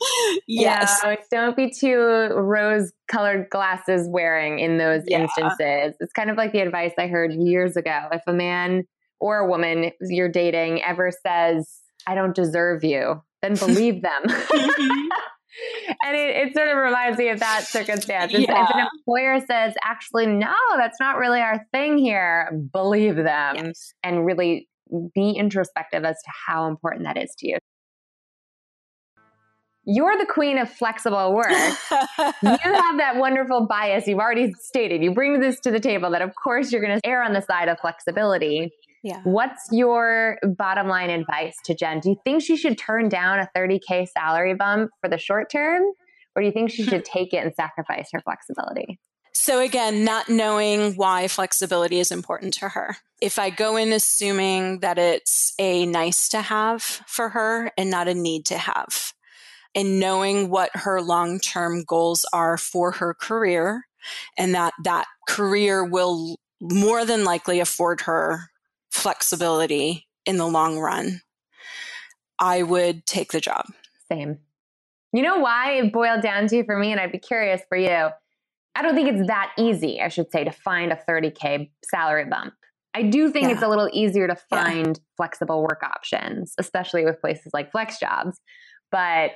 Yes. 0.46 1.00
You 1.02 1.10
know, 1.10 1.16
don't 1.30 1.56
be 1.56 1.70
too 1.70 1.98
rose 1.98 2.92
colored 3.08 3.48
glasses 3.50 4.06
wearing 4.08 4.58
in 4.58 4.78
those 4.78 5.02
yeah. 5.06 5.22
instances. 5.22 5.96
It's 6.00 6.12
kind 6.12 6.30
of 6.30 6.36
like 6.36 6.52
the 6.52 6.60
advice 6.60 6.92
I 6.98 7.08
heard 7.08 7.32
years 7.32 7.76
ago. 7.76 7.98
If 8.12 8.22
a 8.26 8.32
man 8.32 8.84
or 9.18 9.38
a 9.38 9.48
woman 9.48 9.90
you're 10.00 10.30
dating 10.30 10.82
ever 10.82 11.10
says, 11.10 11.80
I 12.06 12.14
don't 12.14 12.34
deserve 12.34 12.84
you, 12.84 13.22
then 13.42 13.54
believe 13.58 14.02
them. 14.02 14.22
Mm-hmm. 14.24 15.08
and 16.04 16.16
it, 16.16 16.48
it, 16.48 16.54
sort 16.54 16.68
of 16.68 16.76
reminds 16.76 17.18
me 17.18 17.28
of 17.30 17.40
that 17.40 17.64
circumstance. 17.64 18.32
Yeah. 18.32 18.40
If 18.42 18.70
an 18.74 18.86
employer 18.98 19.40
says, 19.46 19.74
actually, 19.82 20.26
no, 20.26 20.54
that's 20.76 21.00
not 21.00 21.18
really 21.18 21.40
our 21.40 21.66
thing 21.72 21.98
here, 21.98 22.50
believe 22.72 23.16
them 23.16 23.56
yes. 23.56 23.92
and 24.02 24.24
really 24.24 24.68
be 25.14 25.32
introspective 25.32 26.04
as 26.04 26.16
to 26.16 26.30
how 26.46 26.68
important 26.68 27.04
that 27.04 27.16
is 27.16 27.34
to 27.38 27.48
you. 27.48 27.58
You're 29.88 30.18
the 30.18 30.26
queen 30.26 30.58
of 30.58 30.68
flexible 30.68 31.32
work. 31.32 31.48
you 31.50 31.56
have 32.42 32.98
that 32.98 33.14
wonderful 33.16 33.66
bias 33.68 34.08
you've 34.08 34.18
already 34.18 34.52
stated. 34.54 35.02
You 35.02 35.12
bring 35.14 35.38
this 35.38 35.60
to 35.60 35.70
the 35.70 35.78
table 35.78 36.10
that, 36.10 36.22
of 36.22 36.32
course, 36.42 36.72
you're 36.72 36.82
going 36.82 37.00
to 37.00 37.06
err 37.06 37.22
on 37.22 37.32
the 37.34 37.40
side 37.40 37.68
of 37.68 37.78
flexibility. 37.78 38.72
Yeah. 39.04 39.20
What's 39.22 39.68
your 39.70 40.38
bottom 40.42 40.88
line 40.88 41.10
advice 41.10 41.54
to 41.66 41.74
Jen? 41.74 42.00
Do 42.00 42.10
you 42.10 42.16
think 42.24 42.42
she 42.42 42.56
should 42.56 42.76
turn 42.76 43.08
down 43.08 43.38
a 43.38 43.48
30K 43.56 44.08
salary 44.08 44.54
bump 44.54 44.90
for 45.00 45.08
the 45.08 45.18
short 45.18 45.52
term? 45.52 45.84
Or 46.34 46.42
do 46.42 46.46
you 46.46 46.52
think 46.52 46.70
she 46.70 46.82
should 46.82 47.04
take 47.16 47.32
it 47.32 47.44
and 47.44 47.54
sacrifice 47.54 48.08
her 48.12 48.20
flexibility? 48.20 48.98
So, 49.46 49.60
again, 49.60 50.02
not 50.02 50.28
knowing 50.28 50.96
why 50.96 51.28
flexibility 51.28 52.00
is 52.00 52.10
important 52.10 52.52
to 52.54 52.70
her. 52.70 52.96
If 53.22 53.38
I 53.38 53.50
go 53.50 53.76
in 53.76 53.92
assuming 53.92 54.80
that 54.80 54.98
it's 54.98 55.54
a 55.60 55.86
nice 55.86 56.28
to 56.30 56.42
have 56.42 56.82
for 56.82 57.28
her 57.28 57.70
and 57.78 57.88
not 57.88 58.08
a 58.08 58.14
need 58.14 58.44
to 58.46 58.58
have, 58.58 59.12
and 59.72 60.00
knowing 60.00 60.50
what 60.50 60.70
her 60.74 61.00
long 61.00 61.38
term 61.38 61.84
goals 61.84 62.26
are 62.32 62.58
for 62.58 62.90
her 62.90 63.14
career, 63.14 63.86
and 64.36 64.52
that 64.56 64.74
that 64.82 65.06
career 65.28 65.84
will 65.84 66.40
more 66.60 67.04
than 67.04 67.22
likely 67.22 67.60
afford 67.60 68.00
her 68.00 68.50
flexibility 68.90 70.08
in 70.24 70.38
the 70.38 70.48
long 70.48 70.76
run, 70.76 71.20
I 72.40 72.64
would 72.64 73.06
take 73.06 73.30
the 73.30 73.40
job. 73.40 73.66
Same. 74.10 74.38
You 75.12 75.22
know 75.22 75.38
why 75.38 75.74
it 75.74 75.92
boiled 75.92 76.22
down 76.22 76.48
to 76.48 76.64
for 76.64 76.76
me, 76.76 76.90
and 76.90 77.00
I'd 77.00 77.12
be 77.12 77.18
curious 77.18 77.62
for 77.68 77.78
you. 77.78 78.08
I 78.76 78.82
don't 78.82 78.94
think 78.94 79.08
it's 79.08 79.26
that 79.26 79.52
easy, 79.58 80.00
I 80.02 80.08
should 80.08 80.30
say, 80.30 80.44
to 80.44 80.52
find 80.52 80.92
a 80.92 81.00
30K 81.08 81.70
salary 81.90 82.26
bump. 82.26 82.52
I 82.92 83.02
do 83.02 83.30
think 83.30 83.48
yeah. 83.48 83.54
it's 83.54 83.62
a 83.62 83.68
little 83.68 83.88
easier 83.92 84.26
to 84.26 84.36
find 84.36 84.86
yeah. 84.88 85.02
flexible 85.16 85.62
work 85.62 85.82
options, 85.82 86.54
especially 86.58 87.04
with 87.04 87.20
places 87.20 87.52
like 87.54 87.72
flex 87.72 87.98
jobs. 87.98 88.38
But 88.90 89.32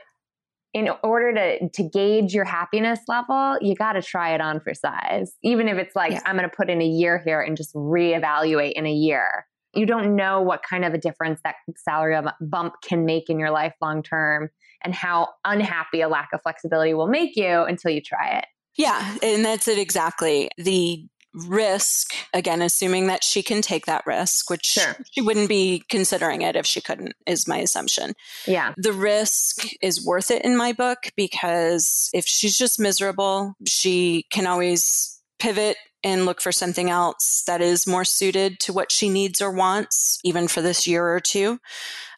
in 0.72 0.88
order 1.02 1.34
to 1.34 1.68
to 1.68 1.82
gauge 1.82 2.32
your 2.32 2.44
happiness 2.44 3.00
level, 3.08 3.58
you 3.60 3.74
got 3.74 3.94
to 3.94 4.02
try 4.02 4.34
it 4.34 4.40
on 4.40 4.60
for 4.60 4.72
size. 4.74 5.32
Even 5.42 5.68
if 5.68 5.78
it's 5.78 5.96
like 5.96 6.12
yeah. 6.12 6.22
I'm 6.24 6.36
going 6.36 6.48
to 6.48 6.54
put 6.54 6.70
in 6.70 6.80
a 6.80 6.86
year 6.86 7.20
here 7.24 7.40
and 7.40 7.56
just 7.56 7.74
reevaluate 7.74 8.72
in 8.72 8.86
a 8.86 8.92
year. 8.92 9.46
You 9.74 9.86
don't 9.86 10.16
know 10.16 10.40
what 10.40 10.62
kind 10.62 10.84
of 10.84 10.94
a 10.94 10.98
difference 10.98 11.40
that 11.44 11.56
salary 11.76 12.20
bump 12.40 12.74
can 12.82 13.04
make 13.04 13.30
in 13.30 13.38
your 13.38 13.50
life 13.50 13.74
long 13.80 14.02
term 14.02 14.50
and 14.82 14.94
how 14.94 15.28
unhappy 15.44 16.00
a 16.00 16.08
lack 16.08 16.30
of 16.32 16.42
flexibility 16.42 16.94
will 16.94 17.08
make 17.08 17.36
you 17.36 17.62
until 17.62 17.90
you 17.90 18.00
try 18.00 18.38
it. 18.38 18.46
Yeah, 18.76 19.16
and 19.22 19.44
that's 19.44 19.68
it 19.68 19.78
exactly. 19.78 20.50
The 20.56 21.06
risk, 21.32 22.12
again, 22.32 22.62
assuming 22.62 23.06
that 23.06 23.22
she 23.22 23.42
can 23.42 23.62
take 23.62 23.86
that 23.86 24.06
risk, 24.06 24.50
which 24.50 24.66
sure. 24.66 24.96
she 25.10 25.20
wouldn't 25.20 25.48
be 25.48 25.84
considering 25.88 26.42
it 26.42 26.56
if 26.56 26.66
she 26.66 26.80
couldn't, 26.80 27.14
is 27.26 27.46
my 27.46 27.58
assumption. 27.58 28.14
Yeah. 28.46 28.74
The 28.76 28.92
risk 28.92 29.66
is 29.80 30.04
worth 30.04 30.30
it 30.30 30.44
in 30.44 30.56
my 30.56 30.72
book 30.72 31.10
because 31.16 32.10
if 32.12 32.26
she's 32.26 32.56
just 32.56 32.80
miserable, 32.80 33.54
she 33.66 34.26
can 34.30 34.46
always 34.46 35.20
pivot 35.38 35.76
and 36.02 36.24
look 36.24 36.40
for 36.40 36.52
something 36.52 36.90
else 36.90 37.42
that 37.46 37.60
is 37.60 37.86
more 37.86 38.04
suited 38.04 38.58
to 38.60 38.72
what 38.72 38.90
she 38.90 39.08
needs 39.08 39.40
or 39.42 39.50
wants, 39.50 40.18
even 40.24 40.48
for 40.48 40.62
this 40.62 40.86
year 40.86 41.06
or 41.06 41.20
two. 41.20 41.58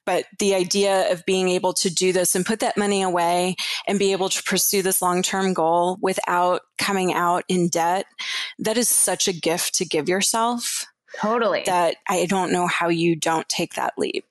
But 0.05 0.27
the 0.39 0.55
idea 0.55 1.13
of 1.13 1.25
being 1.27 1.49
able 1.49 1.73
to 1.75 1.93
do 1.93 2.13
this 2.13 2.35
and 2.35 2.45
put 2.45 2.61
that 2.61 2.77
money 2.77 3.03
away 3.03 3.55
and 3.87 3.99
be 3.99 4.13
able 4.13 4.29
to 4.29 4.43
pursue 4.43 4.83
this 4.83 5.01
long 5.01 5.23
term 5.23 5.53
goal 5.55 5.99
without 6.01 6.63
coming 6.79 7.13
out 7.15 7.45
in 7.49 7.69
debt, 7.69 8.07
that 8.59 8.77
is 8.77 8.89
such 8.89 9.29
a 9.29 9.33
gift 9.33 9.75
to 9.75 9.85
give 9.85 10.09
yourself. 10.09 10.87
Totally. 11.21 11.63
That 11.67 11.97
I 12.09 12.27
don't 12.27 12.53
know 12.53 12.67
how 12.67 12.89
you 12.89 13.17
don't 13.17 13.49
take 13.49 13.75
that 13.75 13.95
leap. 13.97 14.27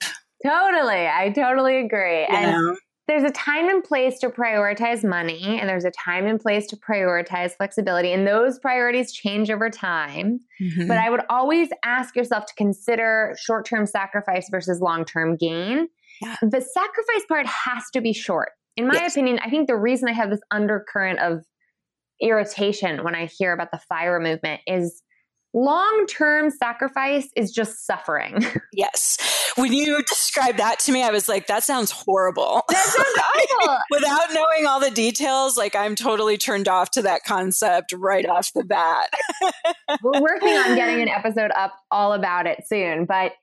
Totally. 0.46 1.08
I 1.08 1.32
totally 1.36 1.78
agree. 1.78 2.22
You 2.22 2.28
and 2.36 2.52
know? 2.52 2.78
There's 3.12 3.30
a 3.30 3.32
time 3.32 3.68
and 3.68 3.84
place 3.84 4.20
to 4.20 4.30
prioritize 4.30 5.04
money 5.04 5.60
and 5.60 5.68
there's 5.68 5.84
a 5.84 5.92
time 5.92 6.26
and 6.26 6.40
place 6.40 6.66
to 6.68 6.78
prioritize 6.78 7.52
flexibility 7.58 8.14
and 8.14 8.26
those 8.26 8.58
priorities 8.58 9.12
change 9.12 9.50
over 9.50 9.70
time 9.70 10.40
mm-hmm. 10.62 10.88
but 10.88 10.98
i 10.98 11.10
would 11.10 11.20
always 11.30 11.68
ask 11.84 12.16
yourself 12.16 12.46
to 12.46 12.54
consider 12.56 13.36
short-term 13.38 13.86
sacrifice 13.86 14.48
versus 14.50 14.80
long-term 14.80 15.36
gain 15.36 15.90
yeah. 16.22 16.38
the 16.42 16.62
sacrifice 16.62 17.26
part 17.28 17.46
has 17.46 17.84
to 17.92 18.00
be 18.00 18.14
short 18.14 18.52
in 18.78 18.88
my 18.88 18.94
yes. 18.94 19.14
opinion 19.14 19.40
i 19.44 19.50
think 19.50 19.68
the 19.68 19.76
reason 19.76 20.08
i 20.08 20.14
have 20.14 20.30
this 20.30 20.42
undercurrent 20.50 21.20
of 21.20 21.44
irritation 22.22 23.04
when 23.04 23.14
i 23.14 23.26
hear 23.26 23.52
about 23.52 23.72
the 23.72 23.80
fire 23.90 24.22
movement 24.22 24.62
is 24.66 25.04
long 25.54 26.06
term 26.08 26.50
sacrifice 26.50 27.28
is 27.36 27.52
just 27.52 27.86
suffering. 27.86 28.46
Yes. 28.74 29.18
When 29.58 29.74
you 29.74 30.02
described 30.04 30.60
that 30.60 30.80
to 30.80 30.94
me, 30.94 31.04
I 31.04 31.12
was 31.12 31.28
like, 31.28 31.48
that 31.48 31.64
sounds 31.64 31.92
horrible. 31.92 32.62
That 32.70 32.86
sounds 32.86 33.60
awful. 33.68 33.78
Without 33.92 34.34
knowing 34.34 34.66
all 34.66 34.80
the 34.80 34.90
details, 34.90 35.58
like 35.58 35.76
I'm 35.76 35.94
totally 35.94 36.38
turned 36.38 36.70
off 36.70 36.90
to 36.92 37.02
that 37.02 37.26
concept 37.26 37.94
right 37.94 38.26
off 38.26 38.52
the 38.54 38.64
bat. 38.64 39.10
We're 40.04 40.22
working 40.22 40.54
on 40.54 40.76
getting 40.76 41.02
an 41.02 41.10
episode 41.10 41.52
up 41.56 41.74
all 41.92 42.14
about 42.14 42.48
it 42.48 42.62
soon. 42.66 43.06
But 43.06 43.34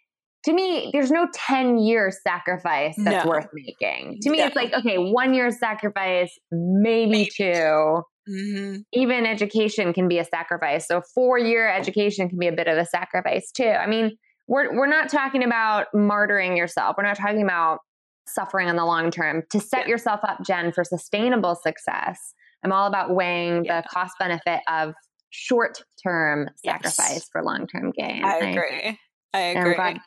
to 0.46 0.52
me, 0.54 0.90
there's 0.94 1.10
no 1.10 1.28
10 1.34 1.78
year 1.78 2.10
sacrifice 2.10 2.94
that's 2.96 3.26
no. 3.26 3.30
worth 3.30 3.48
making. 3.52 4.18
To 4.22 4.30
me, 4.30 4.40
it's 4.40 4.56
like, 4.56 4.72
okay, 4.72 4.96
one 4.96 5.34
year 5.34 5.50
sacrifice, 5.50 6.36
maybe, 6.50 7.10
maybe. 7.10 7.30
two 7.36 8.02
Mm-hmm. 8.28 8.80
Even 8.92 9.26
education 9.26 9.92
can 9.92 10.08
be 10.08 10.18
a 10.18 10.24
sacrifice. 10.24 10.86
So 10.86 11.02
four 11.14 11.38
year 11.38 11.68
education 11.68 12.28
can 12.28 12.38
be 12.38 12.48
a 12.48 12.52
bit 12.52 12.68
of 12.68 12.76
a 12.76 12.84
sacrifice 12.84 13.50
too. 13.50 13.64
I 13.68 13.86
mean, 13.86 14.16
we're 14.46 14.74
we're 14.76 14.86
not 14.86 15.08
talking 15.08 15.44
about 15.44 15.86
martyring 15.94 16.56
yourself. 16.56 16.96
We're 16.96 17.04
not 17.04 17.16
talking 17.16 17.42
about 17.42 17.80
suffering 18.26 18.68
in 18.68 18.76
the 18.76 18.84
long 18.84 19.10
term. 19.10 19.42
To 19.50 19.60
set 19.60 19.80
yeah. 19.80 19.88
yourself 19.88 20.20
up, 20.22 20.38
Jen, 20.44 20.72
for 20.72 20.84
sustainable 20.84 21.54
success, 21.54 22.34
I'm 22.64 22.72
all 22.72 22.86
about 22.86 23.14
weighing 23.14 23.64
yeah. 23.64 23.82
the 23.82 23.88
cost 23.88 24.14
benefit 24.18 24.60
of 24.68 24.94
short 25.30 25.82
term 26.02 26.48
sacrifice 26.64 27.14
yes. 27.14 27.28
for 27.30 27.42
long 27.42 27.66
term 27.66 27.92
gain. 27.96 28.24
I 28.24 28.36
agree. 28.36 28.98
I, 29.34 29.38
I 29.38 29.40
agree. 29.40 30.00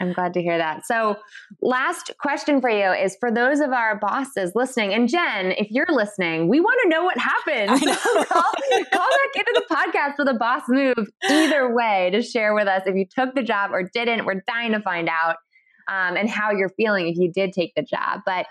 I'm 0.00 0.12
glad 0.12 0.34
to 0.34 0.42
hear 0.42 0.58
that. 0.58 0.86
So, 0.86 1.16
last 1.60 2.12
question 2.20 2.60
for 2.60 2.70
you 2.70 2.92
is 2.92 3.16
for 3.18 3.30
those 3.30 3.60
of 3.60 3.72
our 3.72 3.98
bosses 3.98 4.52
listening, 4.54 4.94
and 4.94 5.08
Jen, 5.08 5.52
if 5.52 5.70
you're 5.70 5.86
listening, 5.88 6.48
we 6.48 6.60
want 6.60 6.78
to 6.84 6.88
know 6.88 7.04
what 7.04 7.18
happened. 7.18 7.82
So 7.98 8.24
call, 8.24 8.42
call 8.92 9.08
back 9.08 9.36
into 9.36 9.52
the 9.54 9.74
podcast 9.74 10.18
with 10.18 10.28
a 10.28 10.34
boss 10.34 10.62
move 10.68 11.08
either 11.28 11.74
way 11.74 12.10
to 12.12 12.22
share 12.22 12.54
with 12.54 12.68
us 12.68 12.82
if 12.86 12.94
you 12.94 13.06
took 13.06 13.34
the 13.34 13.42
job 13.42 13.72
or 13.72 13.88
didn't. 13.92 14.24
We're 14.24 14.42
dying 14.46 14.72
to 14.72 14.80
find 14.80 15.08
out 15.08 15.36
um, 15.88 16.16
and 16.16 16.28
how 16.28 16.50
you're 16.50 16.68
feeling 16.70 17.08
if 17.08 17.16
you 17.16 17.32
did 17.32 17.52
take 17.52 17.74
the 17.74 17.82
job. 17.82 18.20
But 18.24 18.46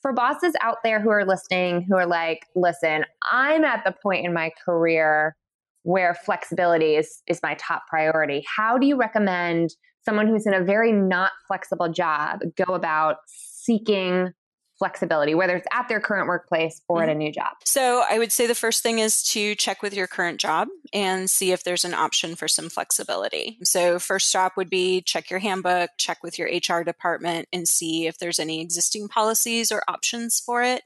for 0.00 0.12
bosses 0.12 0.54
out 0.62 0.78
there 0.82 1.00
who 1.00 1.10
are 1.10 1.24
listening, 1.24 1.84
who 1.88 1.96
are 1.96 2.06
like, 2.06 2.46
listen, 2.54 3.04
I'm 3.30 3.64
at 3.64 3.84
the 3.84 3.94
point 4.02 4.24
in 4.24 4.32
my 4.32 4.50
career 4.64 5.36
where 5.82 6.14
flexibility 6.14 6.96
is, 6.96 7.22
is 7.26 7.40
my 7.42 7.54
top 7.54 7.82
priority. 7.88 8.44
How 8.56 8.78
do 8.78 8.86
you 8.86 8.96
recommend? 8.96 9.70
Someone 10.08 10.26
who's 10.26 10.46
in 10.46 10.54
a 10.54 10.64
very 10.64 10.92
not 10.92 11.32
flexible 11.46 11.88
job 11.88 12.40
go 12.56 12.74
about 12.74 13.18
seeking 13.26 14.32
flexibility, 14.78 15.34
whether 15.34 15.56
it's 15.56 15.66
at 15.72 15.88
their 15.88 16.00
current 16.00 16.28
workplace 16.28 16.80
or 16.88 17.02
at 17.02 17.08
a 17.08 17.12
mm-hmm. 17.12 17.18
new 17.18 17.32
job? 17.32 17.48
So, 17.64 18.04
I 18.08 18.18
would 18.18 18.32
say 18.32 18.46
the 18.46 18.54
first 18.54 18.82
thing 18.82 19.00
is 19.00 19.22
to 19.24 19.54
check 19.56 19.82
with 19.82 19.92
your 19.92 20.06
current 20.06 20.40
job 20.40 20.68
and 20.92 21.28
see 21.28 21.52
if 21.52 21.64
there's 21.64 21.84
an 21.84 21.94
option 21.94 22.36
for 22.36 22.48
some 22.48 22.70
flexibility. 22.70 23.58
So, 23.64 23.98
first 23.98 24.28
stop 24.28 24.56
would 24.56 24.70
be 24.70 25.02
check 25.02 25.30
your 25.30 25.40
handbook, 25.40 25.90
check 25.98 26.22
with 26.22 26.38
your 26.38 26.48
HR 26.48 26.82
department, 26.82 27.48
and 27.52 27.68
see 27.68 28.06
if 28.06 28.18
there's 28.18 28.38
any 28.38 28.60
existing 28.62 29.08
policies 29.08 29.70
or 29.70 29.82
options 29.88 30.40
for 30.40 30.62
it. 30.62 30.82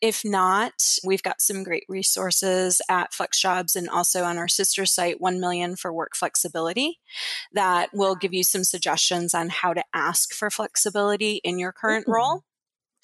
If 0.00 0.24
not, 0.24 0.96
we've 1.04 1.22
got 1.22 1.40
some 1.40 1.64
great 1.64 1.84
resources 1.88 2.80
at 2.88 3.12
FlexJobs 3.12 3.74
and 3.74 3.88
also 3.88 4.24
on 4.24 4.38
our 4.38 4.48
sister 4.48 4.86
site, 4.86 5.20
1 5.20 5.40
Million 5.40 5.76
for 5.76 5.92
Work 5.92 6.14
Flexibility, 6.14 7.00
that 7.52 7.90
will 7.92 8.14
give 8.14 8.32
you 8.32 8.44
some 8.44 8.64
suggestions 8.64 9.34
on 9.34 9.48
how 9.48 9.74
to 9.74 9.84
ask 9.92 10.32
for 10.32 10.50
flexibility 10.50 11.40
in 11.42 11.58
your 11.58 11.72
current 11.72 12.04
mm-hmm. 12.04 12.14
role. 12.14 12.44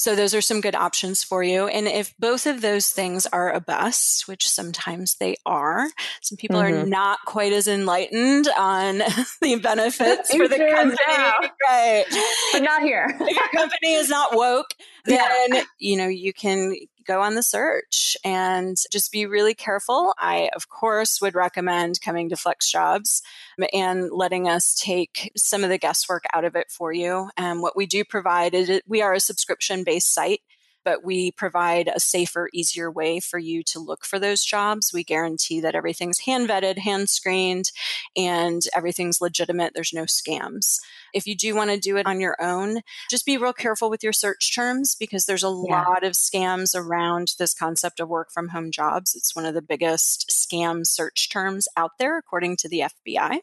So 0.04 0.14
those 0.14 0.34
are 0.34 0.42
some 0.42 0.60
good 0.60 0.74
options 0.74 1.24
for 1.24 1.42
you. 1.42 1.66
And 1.66 1.88
if 1.88 2.14
both 2.18 2.44
of 2.46 2.60
those 2.60 2.88
things 2.88 3.24
are 3.24 3.50
a 3.50 3.58
bust, 3.58 4.28
which 4.28 4.46
sometimes 4.46 5.14
they 5.14 5.36
are, 5.46 5.88
some 6.20 6.36
people 6.36 6.60
mm-hmm. 6.60 6.82
are 6.82 6.86
not 6.86 7.20
quite 7.24 7.54
as 7.54 7.66
enlightened 7.66 8.46
on 8.54 8.98
the 9.40 9.58
benefits 9.62 10.30
for 10.36 10.46
the 10.46 10.58
company. 10.58 11.48
Right. 11.66 12.04
But 12.52 12.62
not 12.64 12.82
here. 12.82 13.16
If 13.18 13.34
your 13.34 13.48
company 13.62 13.94
is 13.94 14.10
not 14.10 14.36
woke. 14.36 14.74
then, 15.06 15.54
yeah. 15.54 15.62
you 15.78 15.96
know, 15.96 16.08
you 16.08 16.34
can 16.34 16.74
go 17.06 17.20
on 17.20 17.34
the 17.34 17.42
search 17.42 18.16
and 18.24 18.76
just 18.90 19.12
be 19.12 19.26
really 19.26 19.54
careful. 19.54 20.14
I, 20.18 20.50
of 20.54 20.68
course, 20.68 21.20
would 21.20 21.34
recommend 21.34 22.00
coming 22.00 22.28
to 22.30 22.36
Flex 22.36 22.70
Jobs 22.70 23.22
um, 23.60 23.66
and 23.72 24.10
letting 24.12 24.48
us 24.48 24.74
take 24.74 25.32
some 25.36 25.64
of 25.64 25.70
the 25.70 25.78
guesswork 25.78 26.24
out 26.32 26.44
of 26.44 26.56
it 26.56 26.70
for 26.70 26.92
you. 26.92 27.30
And 27.36 27.60
what 27.62 27.76
we 27.76 27.86
do 27.86 28.04
provide 28.04 28.54
is 28.54 28.80
we 28.86 29.02
are 29.02 29.14
a 29.14 29.20
subscription 29.20 29.84
based 29.84 30.12
site 30.12 30.40
but 30.84 31.04
we 31.04 31.32
provide 31.32 31.88
a 31.88 32.00
safer, 32.00 32.48
easier 32.52 32.90
way 32.90 33.20
for 33.20 33.38
you 33.38 33.62
to 33.64 33.78
look 33.78 34.04
for 34.04 34.18
those 34.18 34.44
jobs. 34.44 34.92
We 34.92 35.04
guarantee 35.04 35.60
that 35.60 35.74
everything's 35.74 36.20
hand 36.20 36.48
vetted, 36.48 36.78
hand 36.78 37.08
screened, 37.08 37.70
and 38.16 38.62
everything's 38.74 39.20
legitimate. 39.20 39.72
There's 39.74 39.92
no 39.92 40.04
scams. 40.04 40.78
If 41.12 41.26
you 41.26 41.36
do 41.36 41.54
want 41.54 41.70
to 41.70 41.78
do 41.78 41.96
it 41.96 42.06
on 42.06 42.20
your 42.20 42.36
own, 42.40 42.80
just 43.10 43.26
be 43.26 43.36
real 43.36 43.52
careful 43.52 43.90
with 43.90 44.02
your 44.02 44.12
search 44.12 44.54
terms 44.54 44.94
because 44.94 45.24
there's 45.24 45.44
a 45.44 45.64
yeah. 45.68 45.84
lot 45.84 46.04
of 46.04 46.12
scams 46.12 46.74
around 46.74 47.34
this 47.38 47.54
concept 47.54 48.00
of 48.00 48.08
work 48.08 48.30
from 48.32 48.48
home 48.48 48.70
jobs. 48.70 49.14
It's 49.14 49.34
one 49.34 49.46
of 49.46 49.54
the 49.54 49.62
biggest 49.62 50.30
scam 50.30 50.86
search 50.86 51.30
terms 51.30 51.68
out 51.76 51.92
there, 51.98 52.18
according 52.18 52.56
to 52.58 52.68
the 52.68 52.84
FBI. 53.06 53.40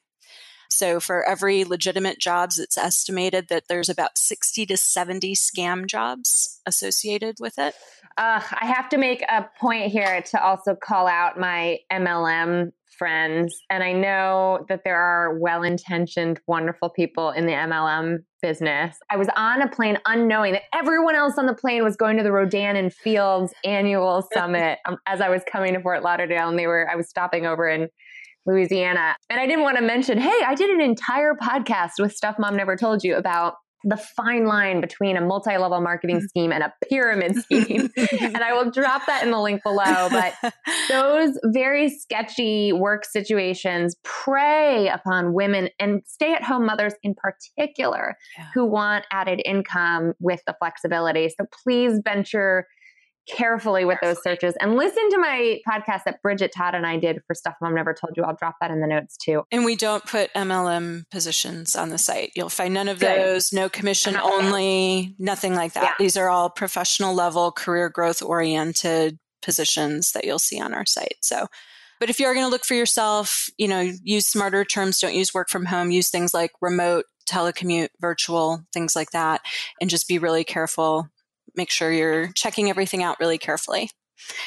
So 0.72 1.00
for 1.00 1.28
every 1.28 1.64
legitimate 1.66 2.20
jobs, 2.20 2.58
it's 2.58 2.78
estimated 2.78 3.50
that 3.50 3.68
there's 3.68 3.90
about 3.90 4.18
60 4.18 4.66
to 4.68 4.78
70 4.78 5.36
scam 5.36 5.86
jobs 5.86 6.62
associated 6.66 7.38
with 7.40 7.60
it. 7.60 7.76
Uh, 8.18 8.42
I 8.52 8.66
have 8.66 8.90
to 8.90 8.98
make 8.98 9.22
a 9.24 9.50
point 9.60 9.92
here 9.92 10.22
to 10.22 10.44
also 10.44 10.76
call 10.76 11.08
out 11.08 11.40
my 11.40 11.80
MLM 11.92 12.72
friends. 12.98 13.64
And 13.70 13.84
I 13.84 13.94
know 13.94 14.66
that 14.70 14.82
there 14.84 14.98
are 14.98 15.40
well 15.40 15.64
intentioned, 15.64 16.40
wonderful 16.46 16.90
people 16.90 17.32
in 17.32 17.48
the 17.48 17.54
MLM 17.54 18.20
business. 18.42 18.96
I 19.10 19.18
was 19.18 19.28
on 19.36 19.62
a 19.62 19.68
plane 19.68 19.98
unknowing 20.06 20.54
that 20.54 20.64
everyone 20.74 21.16
else 21.16 21.38
on 21.38 21.48
the 21.48 21.56
plane 21.56 21.84
was 21.84 21.96
going 21.96 22.18
to 22.18 22.24
the 22.24 22.32
Rodan 22.32 22.76
and 22.76 22.94
Fields 22.94 23.54
annual 23.66 24.28
summit 24.34 24.80
um, 24.86 24.98
as 25.08 25.20
I 25.20 25.30
was 25.30 25.42
coming 25.52 25.74
to 25.74 25.82
Fort 25.82 26.04
Lauderdale. 26.04 26.48
And 26.48 26.60
they 26.60 26.68
were, 26.68 26.88
I 26.92 26.96
was 26.96 27.10
stopping 27.10 27.46
over 27.46 27.68
in 27.68 27.90
Louisiana. 28.46 29.16
And 29.30 29.40
I 29.40 29.46
didn't 29.46 29.64
want 29.64 29.78
to 29.78 29.84
mention, 29.84 30.18
hey, 30.18 30.40
I 30.46 30.56
did 30.56 30.70
an 30.70 30.82
entire 30.82 31.36
podcast 31.36 31.94
with 32.00 32.14
Stuff 32.14 32.36
Mom 32.40 32.56
Never 32.56 32.76
Told 32.76 33.04
You 33.04 33.16
about 33.16 33.56
the 33.84 33.98
fine 33.98 34.46
line 34.46 34.80
between 34.80 35.18
a 35.18 35.22
multi 35.22 35.58
level 35.58 35.82
marketing 35.82 36.18
mm. 36.18 36.28
scheme 36.28 36.52
and 36.52 36.64
a 36.64 36.74
pyramid 36.88 37.36
scheme. 37.36 37.90
and 38.22 38.38
I 38.38 38.54
will 38.54 38.70
drop 38.70 39.06
that 39.08 39.24
in 39.24 39.32
the 39.32 39.40
link 39.40 39.64
below. 39.64 40.10
But 40.10 40.34
those 40.90 41.40
very 41.46 41.90
sketchy 41.90 42.74
work 42.74 43.06
situations 43.06 43.96
prey 44.04 44.88
upon 44.88 45.34
women 45.34 45.70
and 45.80 46.02
stay 46.06 46.34
at 46.34 46.44
home 46.44 46.66
mothers 46.66 46.94
in 47.04 47.16
particular 47.16 48.16
yeah. 48.38 48.48
who 48.54 48.66
want 48.66 49.06
added 49.12 49.42
income 49.46 50.14
with 50.20 50.42
the 50.46 50.56
flexibility. 50.60 51.30
So 51.30 51.46
please 51.64 52.00
venture 52.04 52.68
carefully 53.28 53.86
with 53.86 54.00
those 54.02 54.22
searches 54.24 54.56
and 54.60 54.76
listen 54.76 55.10
to 55.12 55.18
my 55.18 55.60
podcast 55.68 56.04
that 56.06 56.22
Bridget 56.22 56.52
Todd 56.56 56.76
and 56.76 56.86
I 56.86 56.98
did 56.98 57.22
for 57.28 57.34
Stuff 57.34 57.56
Mom 57.62 57.76
Never 57.76 57.94
Told 57.94 58.14
You. 58.18 58.24
I'll 58.24 58.36
drop 58.36 58.56
that 58.62 58.72
in 58.72 58.82
the 58.82 58.88
notes 58.88 59.18
too. 59.18 59.44
And 59.52 59.64
we 59.66 59.76
don't 59.76 60.06
put 60.06 60.34
MLM 60.34 61.10
positions 61.12 61.76
on 61.76 61.90
the 61.90 61.98
site. 61.98 62.32
You'll 62.36 62.50
find 62.50 62.74
none 62.74 62.88
of 62.88 63.00
Good. 63.00 63.20
those, 63.20 63.54
no 63.54 63.70
commission 63.70 64.16
only, 64.18 65.16
nothing 65.20 65.56
like 65.56 65.74
that. 65.74 65.84
Yeah. 65.84 65.94
These 66.00 66.18
are 66.18 66.30
all 66.30 66.50
professional 66.50 67.14
level, 67.14 67.52
career 67.52 67.90
growth 67.90 68.22
oriented 68.22 69.20
positions 69.42 70.12
that 70.12 70.26
you'll 70.26 70.40
see 70.40 70.60
on 70.60 70.74
our 70.74 70.86
site. 70.86 71.18
So, 71.22 71.48
but 72.00 72.10
if 72.10 72.20
you're 72.20 72.34
going 72.34 72.46
to 72.46 72.52
look 72.52 72.66
for 72.66 72.74
yourself, 72.74 73.48
you 73.58 73.68
know, 73.68 73.92
use 74.04 74.26
smarter 74.26 74.66
terms, 74.66 75.00
don't 75.00 75.14
use 75.14 75.34
work 75.34 75.50
from 75.50 75.66
home, 75.66 75.92
use 75.92 76.10
things 76.10 76.34
like 76.34 76.52
remote, 76.62 77.06
telecommute, 77.30 77.90
virtual, 78.00 78.64
things 78.74 78.96
like 78.96 79.12
that, 79.12 79.42
and 79.80 79.90
just 79.90 80.08
be 80.08 80.18
really 80.18 80.44
careful 80.44 81.08
make 81.56 81.70
sure 81.70 81.92
you're 81.92 82.32
checking 82.34 82.70
everything 82.70 83.04
out 83.04 83.20
really 83.20 83.38
carefully. 83.38 83.90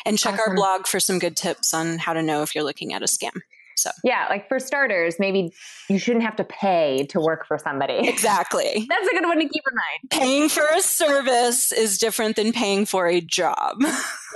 And 0.07 0.19
check 0.19 0.35
awesome. 0.35 0.51
our 0.51 0.55
blog 0.55 0.87
for 0.87 1.01
some 1.01 1.19
good 1.19 1.37
tips 1.37 1.75
on 1.75 1.99
how 1.99 2.13
to 2.13 2.23
know 2.23 2.43
if 2.43 2.55
you're 2.55 2.65
looking 2.65 2.95
at 2.95 3.03
a 3.03 3.07
scam. 3.07 3.33
So, 3.77 3.91
yeah, 4.05 4.27
like 4.31 4.49
for 4.49 4.61
starters, 4.61 5.17
maybe 5.19 5.53
you 5.89 5.99
shouldn't 5.99 6.25
have 6.25 6.37
to 6.37 6.45
pay 6.45 7.07
to 7.11 7.21
work 7.21 7.47
for 7.47 7.59
somebody. 7.59 8.09
Exactly. 8.15 8.87
That's 8.89 9.09
a 9.09 9.11
good 9.11 9.27
one 9.27 9.39
to 9.39 9.49
keep 9.49 9.63
in 9.69 9.75
mind. 9.75 10.11
Paying 10.11 10.49
for 10.49 10.65
a 10.75 10.81
service 10.81 11.73
is 11.73 11.99
different 11.99 12.37
than 12.37 12.53
paying 12.53 12.87
for 12.87 13.09
a 13.09 13.21
job. 13.21 13.79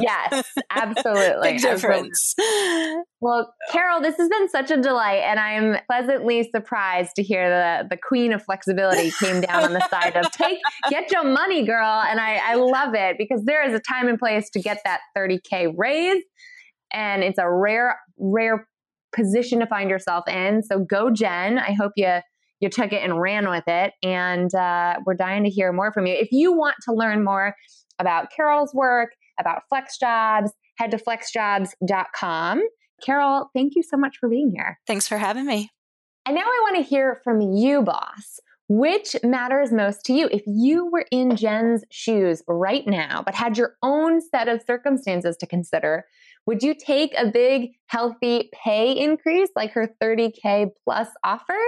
Yes, 0.01 0.45
absolutely. 0.71 1.53
Big 1.53 1.63
difference. 1.63 2.35
Absolutely. 2.39 3.03
Well, 3.21 3.53
Carol, 3.73 4.01
this 4.01 4.17
has 4.17 4.29
been 4.29 4.49
such 4.49 4.71
a 4.71 4.77
delight, 4.77 5.23
and 5.25 5.41
I'm 5.41 5.79
pleasantly 5.87 6.49
surprised 6.51 7.17
to 7.17 7.23
hear 7.23 7.49
the 7.49 7.89
the 7.89 7.97
queen 7.97 8.33
of 8.33 8.45
flexibility 8.45 9.11
came 9.11 9.41
down 9.41 9.65
on 9.65 9.73
the 9.73 9.89
side 9.89 10.17
of 10.17 10.31
take 10.33 10.59
get 10.89 11.11
your 11.11 11.25
money, 11.25 11.67
girl. 11.67 12.03
And 12.09 12.21
I, 12.21 12.37
I 12.37 12.55
love 12.55 12.95
it 12.95 13.19
because 13.19 13.45
there 13.45 13.67
is 13.69 13.75
a 13.75 13.81
time 13.81 14.07
and 14.07 14.19
place 14.19 14.49
to 14.51 14.61
get 14.61 14.81
that 14.85 15.01
30k 15.17 15.75
raise, 15.77 16.23
and 16.93 17.25
it's 17.25 17.39
a 17.39 17.51
rare 17.51 17.99
rare 18.19 18.69
position 19.13 19.59
to 19.61 19.67
find 19.67 19.91
yourself 19.91 20.29
in. 20.29 20.63
So 20.63 20.79
go, 20.79 21.11
Jen. 21.11 21.59
I 21.59 21.73
hope 21.73 21.93
you 21.97 22.21
you 22.61 22.69
took 22.69 22.93
it 22.93 23.03
and 23.03 23.21
ran 23.21 23.49
with 23.49 23.65
it. 23.67 23.95
And 24.03 24.53
uh, 24.55 25.01
we're 25.05 25.15
dying 25.15 25.45
to 25.45 25.51
hear 25.51 25.73
more 25.73 25.93
from 25.93 26.07
you. 26.07 26.15
If 26.15 26.33
you 26.33 26.53
want 26.53 26.77
to 26.85 26.93
learn 26.93 27.25
more 27.25 27.55
about 27.99 28.31
Carol's 28.35 28.75
work, 28.75 29.11
about 29.39 29.63
flex 29.69 29.99
jobs, 29.99 30.53
head 30.77 30.91
to 30.93 30.99
flexjobs.com. 30.99 32.63
Carol, 33.05 33.51
thank 33.55 33.75
you 33.77 33.83
so 33.83 33.97
much 33.97 34.19
for 34.19 34.29
being 34.29 34.51
here. 34.51 34.79
Thanks 34.87 35.09
for 35.09 35.19
having 35.19 35.47
me. 35.47 35.71
And 36.27 36.35
now 36.35 36.43
I 36.43 36.61
want 36.63 36.77
to 36.77 36.83
hear 36.83 37.21
from 37.25 37.41
you, 37.41 37.83
boss. 37.83 38.41
Which 38.69 39.17
matters 39.25 39.73
most 39.73 40.05
to 40.05 40.13
you? 40.13 40.29
If 40.31 40.43
you 40.47 40.91
were 40.91 41.07
in 41.11 41.37
Jen's 41.37 41.85
shoes 41.91 42.43
right 42.47 42.87
now, 42.87 43.23
but 43.25 43.35
had 43.35 43.57
your 43.57 43.77
own 43.83 44.21
set 44.21 44.47
of 44.47 44.61
circumstances 44.63 45.39
to 45.39 45.47
consider, 45.47 46.05
would 46.49 46.63
you 46.63 46.75
take 46.75 47.13
a 47.19 47.27
big, 47.27 47.73
healthy 47.89 48.49
pay 48.55 48.93
increase 48.93 49.51
like 49.55 49.71
her 49.73 49.95
30K 50.03 50.71
plus 50.83 51.07
offer? 51.23 51.59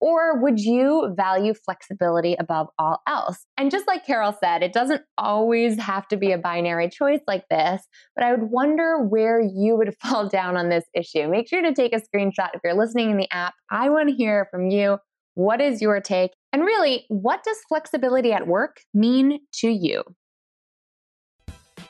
Or 0.00 0.42
would 0.42 0.58
you 0.58 1.14
value 1.16 1.54
flexibility 1.54 2.34
above 2.40 2.66
all 2.76 3.00
else? 3.06 3.46
And 3.56 3.70
just 3.70 3.86
like 3.86 4.04
Carol 4.04 4.36
said, 4.42 4.64
it 4.64 4.72
doesn't 4.72 5.02
always 5.16 5.78
have 5.78 6.08
to 6.08 6.16
be 6.16 6.32
a 6.32 6.38
binary 6.38 6.88
choice 6.88 7.20
like 7.28 7.44
this, 7.48 7.86
but 8.16 8.24
I 8.24 8.32
would 8.32 8.50
wonder 8.50 8.98
where 9.04 9.40
you 9.40 9.76
would 9.76 9.94
fall 10.02 10.28
down 10.28 10.56
on 10.56 10.68
this 10.68 10.84
issue. 10.94 11.28
Make 11.28 11.48
sure 11.48 11.62
to 11.62 11.72
take 11.72 11.94
a 11.94 12.00
screenshot 12.00 12.50
if 12.54 12.60
you're 12.64 12.74
listening 12.74 13.12
in 13.12 13.16
the 13.16 13.30
app. 13.30 13.54
I 13.70 13.88
want 13.88 14.08
to 14.08 14.16
hear 14.16 14.48
from 14.50 14.68
you. 14.68 14.98
What 15.34 15.60
is 15.60 15.80
your 15.80 16.00
take? 16.00 16.32
And 16.52 16.62
really, 16.62 17.04
what 17.06 17.44
does 17.44 17.58
flexibility 17.68 18.32
at 18.32 18.48
work 18.48 18.78
mean 18.92 19.38
to 19.60 19.68
you? 19.68 20.02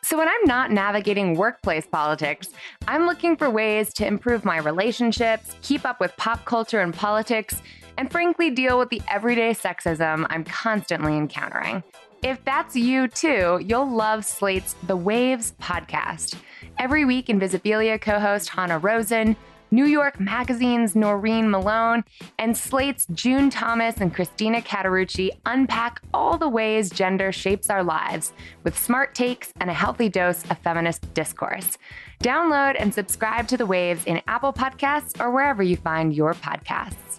So, 0.05 0.19
when 0.19 0.29
I'm 0.29 0.45
not 0.45 0.71
navigating 0.71 1.35
workplace 1.35 1.87
politics, 1.87 2.51
I'm 2.87 3.07
looking 3.07 3.39
for 3.39 3.49
ways 3.49 3.91
to 3.95 4.07
improve 4.07 4.45
my 4.45 4.59
relationships, 4.59 5.57
keep 5.63 5.87
up 5.87 5.99
with 5.99 6.15
pop 6.19 6.45
culture 6.45 6.81
and 6.81 6.93
politics, 6.93 7.63
and 7.97 8.13
frankly, 8.13 8.51
deal 8.51 8.79
with 8.79 8.91
the 8.91 9.01
everyday 9.11 9.55
sexism 9.55 10.27
I'm 10.29 10.45
constantly 10.45 11.17
encountering. 11.17 11.83
If 12.23 12.45
that's 12.45 12.77
you 12.77 13.09
too, 13.09 13.63
you'll 13.65 13.91
love 13.91 14.27
Slate's 14.27 14.75
The 14.87 14.95
Waves 14.95 15.55
podcast. 15.59 16.35
Every 16.79 17.07
week, 17.07 17.29
Invisibilia 17.29 17.99
co 17.99 18.21
host 18.21 18.51
Hannah 18.51 18.81
Rosin 18.81 19.37
New 19.75 19.87
York 19.87 20.21
Magazine's 20.21 20.95
Noreen 20.95 21.51
Malone, 21.51 22.05
and 22.39 22.57
Slate's 22.57 23.07
June 23.13 23.51
Thomas 23.51 23.97
and 23.97 24.15
Christina 24.15 24.61
Cauterucci 24.61 25.31
unpack 25.47 26.01
all 26.15 26.39
the 26.39 26.49
ways 26.49 26.91
gender 26.91 27.33
shapes 27.33 27.69
our 27.69 27.83
lives 27.83 28.33
with 28.63 28.79
smart 28.79 29.17
takes 29.17 29.53
and 29.61 29.69
a 29.69 29.75
healthy 29.75 30.09
dose 30.09 30.49
of 30.49 30.59
feminist 30.59 31.13
discourse. 31.13 31.77
Download 32.23 32.77
and 32.79 32.95
subscribe 32.95 33.49
to 33.49 33.57
The 33.57 33.67
Waves 33.67 34.05
in 34.05 34.23
Apple 34.29 34.53
Podcasts 34.53 35.21
or 35.21 35.33
wherever 35.33 35.63
you 35.63 35.77
find 35.77 36.15
your 36.15 36.35
podcasts. 36.35 37.19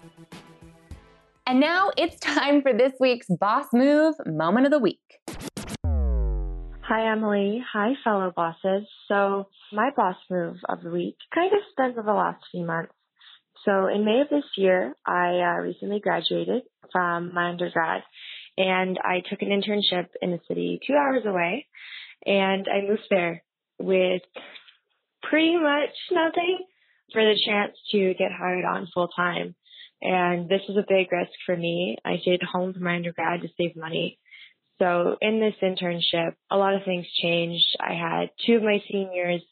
And 1.46 1.60
now 1.60 1.90
it's 1.98 2.18
time 2.20 2.62
for 2.62 2.72
this 2.72 2.94
week's 2.98 3.26
Boss 3.26 3.66
Move 3.74 4.14
Moment 4.24 4.64
of 4.64 4.72
the 4.72 4.78
Week. 4.78 5.20
Hi, 6.88 7.10
Emily. 7.10 7.60
Hi, 7.72 7.94
fellow 8.04 8.30
bosses. 8.30 8.86
So, 9.08 9.48
my 9.72 9.90
boss 9.96 10.14
move 10.30 10.58
of 10.68 10.82
the 10.84 10.90
week 10.90 11.16
kind 11.34 11.52
of 11.52 11.58
spans 11.72 11.98
over 11.98 12.06
the 12.06 12.12
last 12.12 12.44
few 12.52 12.64
months. 12.64 12.92
So, 13.64 13.88
in 13.88 14.04
May 14.04 14.20
of 14.20 14.28
this 14.28 14.44
year, 14.56 14.94
I 15.04 15.40
uh, 15.40 15.62
recently 15.62 15.98
graduated 15.98 16.62
from 16.92 17.34
my 17.34 17.48
undergrad 17.48 18.04
and 18.56 19.00
I 19.02 19.20
took 19.28 19.42
an 19.42 19.48
internship 19.48 20.10
in 20.22 20.32
a 20.32 20.38
city 20.46 20.78
two 20.86 20.94
hours 20.94 21.24
away 21.26 21.66
and 22.24 22.68
I 22.72 22.86
moved 22.86 23.08
there 23.10 23.42
with 23.80 24.22
pretty 25.24 25.56
much 25.56 25.90
nothing 26.12 26.58
for 27.12 27.20
the 27.20 27.36
chance 27.44 27.76
to 27.90 28.14
get 28.14 28.30
hired 28.30 28.64
on 28.64 28.86
full 28.94 29.08
time. 29.08 29.56
And 30.02 30.48
this 30.48 30.62
was 30.68 30.78
a 30.78 30.86
big 30.88 31.10
risk 31.10 31.32
for 31.46 31.56
me. 31.56 31.96
I 32.04 32.18
stayed 32.18 32.44
home 32.44 32.74
for 32.74 32.78
my 32.80 32.94
undergrad 32.94 33.40
to 33.40 33.48
save 33.58 33.74
money 33.74 34.20
so 34.78 35.16
in 35.20 35.40
this 35.40 35.54
internship, 35.62 36.34
a 36.50 36.56
lot 36.56 36.74
of 36.74 36.84
things 36.84 37.06
changed. 37.22 37.66
I 37.80 37.94
had 37.94 38.30
two 38.46 38.56
of 38.56 38.62
my 38.62 38.82
seniors 38.90 39.42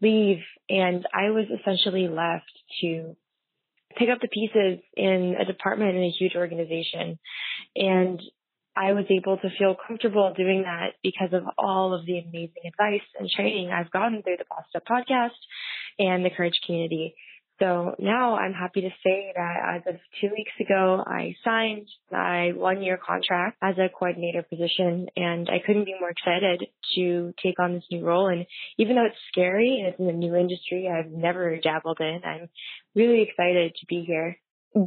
leave 0.00 0.40
and 0.68 1.06
I 1.14 1.30
was 1.30 1.46
essentially 1.60 2.08
left 2.08 2.50
to 2.80 3.16
pick 3.96 4.08
up 4.10 4.20
the 4.20 4.28
pieces 4.28 4.80
in 4.96 5.36
a 5.40 5.44
department 5.44 5.96
in 5.96 6.02
a 6.02 6.10
huge 6.10 6.34
organization. 6.34 7.18
And 7.76 8.20
I 8.76 8.92
was 8.92 9.04
able 9.08 9.36
to 9.38 9.50
feel 9.56 9.76
comfortable 9.86 10.32
doing 10.36 10.62
that 10.62 10.94
because 11.02 11.32
of 11.32 11.44
all 11.56 11.94
of 11.94 12.04
the 12.06 12.18
amazing 12.18 12.64
advice 12.66 13.06
and 13.18 13.30
training 13.30 13.70
I've 13.70 13.92
gotten 13.92 14.22
through 14.22 14.38
the 14.38 14.44
Bossed 14.50 14.74
Up 14.74 14.84
podcast 14.84 15.38
and 15.98 16.24
the 16.24 16.30
Courage 16.30 16.58
community. 16.66 17.14
So 17.60 17.94
now 18.00 18.36
I'm 18.36 18.52
happy 18.52 18.80
to 18.80 18.90
say 19.04 19.32
that 19.36 19.76
as 19.76 19.82
of 19.86 20.00
two 20.20 20.28
weeks 20.36 20.52
ago, 20.60 21.04
I 21.06 21.36
signed 21.44 21.86
my 22.10 22.50
one 22.52 22.82
year 22.82 22.98
contract 22.98 23.58
as 23.62 23.76
a 23.78 23.88
coordinator 23.88 24.42
position 24.42 25.06
and 25.16 25.48
I 25.48 25.60
couldn't 25.64 25.84
be 25.84 25.94
more 26.00 26.10
excited 26.10 26.66
to 26.96 27.32
take 27.40 27.60
on 27.60 27.74
this 27.74 27.84
new 27.92 28.04
role. 28.04 28.26
And 28.26 28.46
even 28.78 28.96
though 28.96 29.06
it's 29.06 29.16
scary 29.30 29.78
and 29.78 29.88
it's 29.88 30.00
in 30.00 30.08
a 30.08 30.12
new 30.12 30.34
industry 30.34 30.88
I've 30.88 31.12
never 31.12 31.56
dabbled 31.58 31.98
in, 32.00 32.20
I'm 32.24 32.48
really 32.96 33.22
excited 33.22 33.76
to 33.76 33.86
be 33.86 34.02
here. 34.04 34.36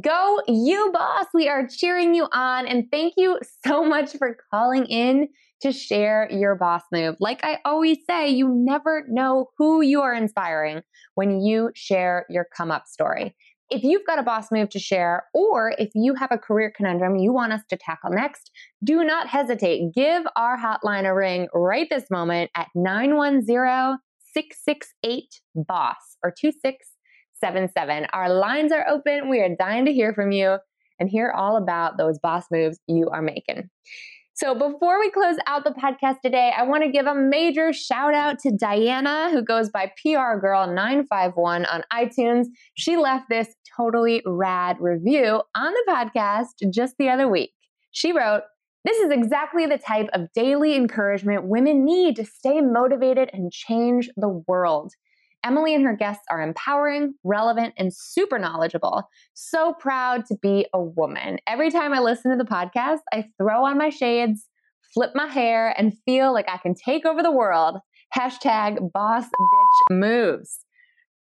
Go, 0.02 0.42
you 0.46 0.90
boss. 0.92 1.24
We 1.32 1.48
are 1.48 1.66
cheering 1.66 2.14
you 2.14 2.28
on. 2.30 2.66
And 2.66 2.90
thank 2.90 3.14
you 3.16 3.38
so 3.66 3.82
much 3.82 4.12
for 4.18 4.36
calling 4.50 4.84
in 4.84 5.28
to 5.62 5.72
share 5.72 6.28
your 6.30 6.54
boss 6.54 6.82
move. 6.92 7.16
Like 7.20 7.44
I 7.44 7.58
always 7.64 7.98
say, 8.08 8.28
you 8.28 8.48
never 8.48 9.04
know 9.08 9.48
who 9.58 9.80
you 9.80 10.00
are 10.02 10.14
inspiring 10.14 10.82
when 11.14 11.40
you 11.40 11.70
share 11.74 12.26
your 12.28 12.46
come 12.56 12.70
up 12.70 12.86
story. 12.86 13.34
If 13.70 13.82
you've 13.82 14.06
got 14.06 14.18
a 14.18 14.22
boss 14.22 14.50
move 14.50 14.70
to 14.70 14.78
share, 14.78 15.24
or 15.34 15.74
if 15.78 15.90
you 15.94 16.14
have 16.14 16.32
a 16.32 16.38
career 16.38 16.72
conundrum 16.74 17.16
you 17.16 17.32
want 17.32 17.52
us 17.52 17.60
to 17.68 17.76
tackle 17.76 18.10
next, 18.10 18.50
do 18.82 19.04
not 19.04 19.28
hesitate. 19.28 19.92
Give 19.94 20.24
our 20.36 20.56
hotline 20.56 21.04
a 21.04 21.14
ring 21.14 21.48
right 21.52 21.86
this 21.90 22.10
moment 22.10 22.50
at 22.54 22.68
910 22.74 23.98
668 24.32 25.40
BOSS 25.54 26.16
or 26.22 26.30
2677. 26.30 28.06
Our 28.12 28.32
lines 28.32 28.72
are 28.72 28.88
open. 28.88 29.28
We 29.28 29.40
are 29.40 29.54
dying 29.54 29.84
to 29.86 29.92
hear 29.92 30.14
from 30.14 30.32
you 30.32 30.58
and 30.98 31.08
hear 31.08 31.30
all 31.30 31.56
about 31.56 31.98
those 31.98 32.18
boss 32.18 32.44
moves 32.50 32.78
you 32.86 33.08
are 33.10 33.22
making. 33.22 33.68
So 34.40 34.54
before 34.54 35.00
we 35.00 35.10
close 35.10 35.34
out 35.48 35.64
the 35.64 35.72
podcast 35.72 36.20
today, 36.24 36.52
I 36.56 36.62
want 36.62 36.84
to 36.84 36.92
give 36.92 37.06
a 37.06 37.14
major 37.14 37.72
shout 37.72 38.14
out 38.14 38.38
to 38.44 38.52
Diana, 38.52 39.30
who 39.32 39.42
goes 39.42 39.68
by 39.68 39.90
PR 40.00 40.38
Girl 40.38 40.64
951 40.72 41.64
on 41.64 41.82
iTunes. 41.92 42.46
She 42.76 42.96
left 42.96 43.24
this 43.28 43.48
totally 43.76 44.22
rad 44.24 44.76
review 44.78 45.42
on 45.56 45.72
the 45.72 45.84
podcast 45.88 46.72
just 46.72 46.94
the 47.00 47.08
other 47.08 47.26
week. 47.26 47.50
She 47.90 48.12
wrote, 48.12 48.42
this 48.84 49.00
is 49.00 49.10
exactly 49.10 49.66
the 49.66 49.76
type 49.76 50.06
of 50.12 50.32
daily 50.36 50.76
encouragement 50.76 51.48
women 51.48 51.84
need 51.84 52.14
to 52.14 52.24
stay 52.24 52.60
motivated 52.60 53.30
and 53.32 53.50
change 53.50 54.08
the 54.16 54.44
world. 54.46 54.92
Emily 55.44 55.74
and 55.74 55.84
her 55.84 55.96
guests 55.96 56.24
are 56.30 56.42
empowering, 56.42 57.14
relevant, 57.24 57.74
and 57.76 57.92
super 57.94 58.38
knowledgeable. 58.38 59.08
So 59.34 59.74
proud 59.74 60.26
to 60.26 60.36
be 60.40 60.66
a 60.72 60.82
woman. 60.82 61.38
Every 61.46 61.70
time 61.70 61.92
I 61.92 62.00
listen 62.00 62.30
to 62.30 62.36
the 62.36 62.48
podcast, 62.48 63.00
I 63.12 63.26
throw 63.38 63.64
on 63.64 63.78
my 63.78 63.90
shades, 63.90 64.46
flip 64.92 65.12
my 65.14 65.26
hair, 65.26 65.74
and 65.78 65.96
feel 66.04 66.32
like 66.32 66.48
I 66.48 66.58
can 66.58 66.74
take 66.74 67.06
over 67.06 67.22
the 67.22 67.32
world. 67.32 67.78
Hashtag 68.16 68.92
boss 68.92 69.24
bitch 69.24 69.96
moves. 69.96 70.60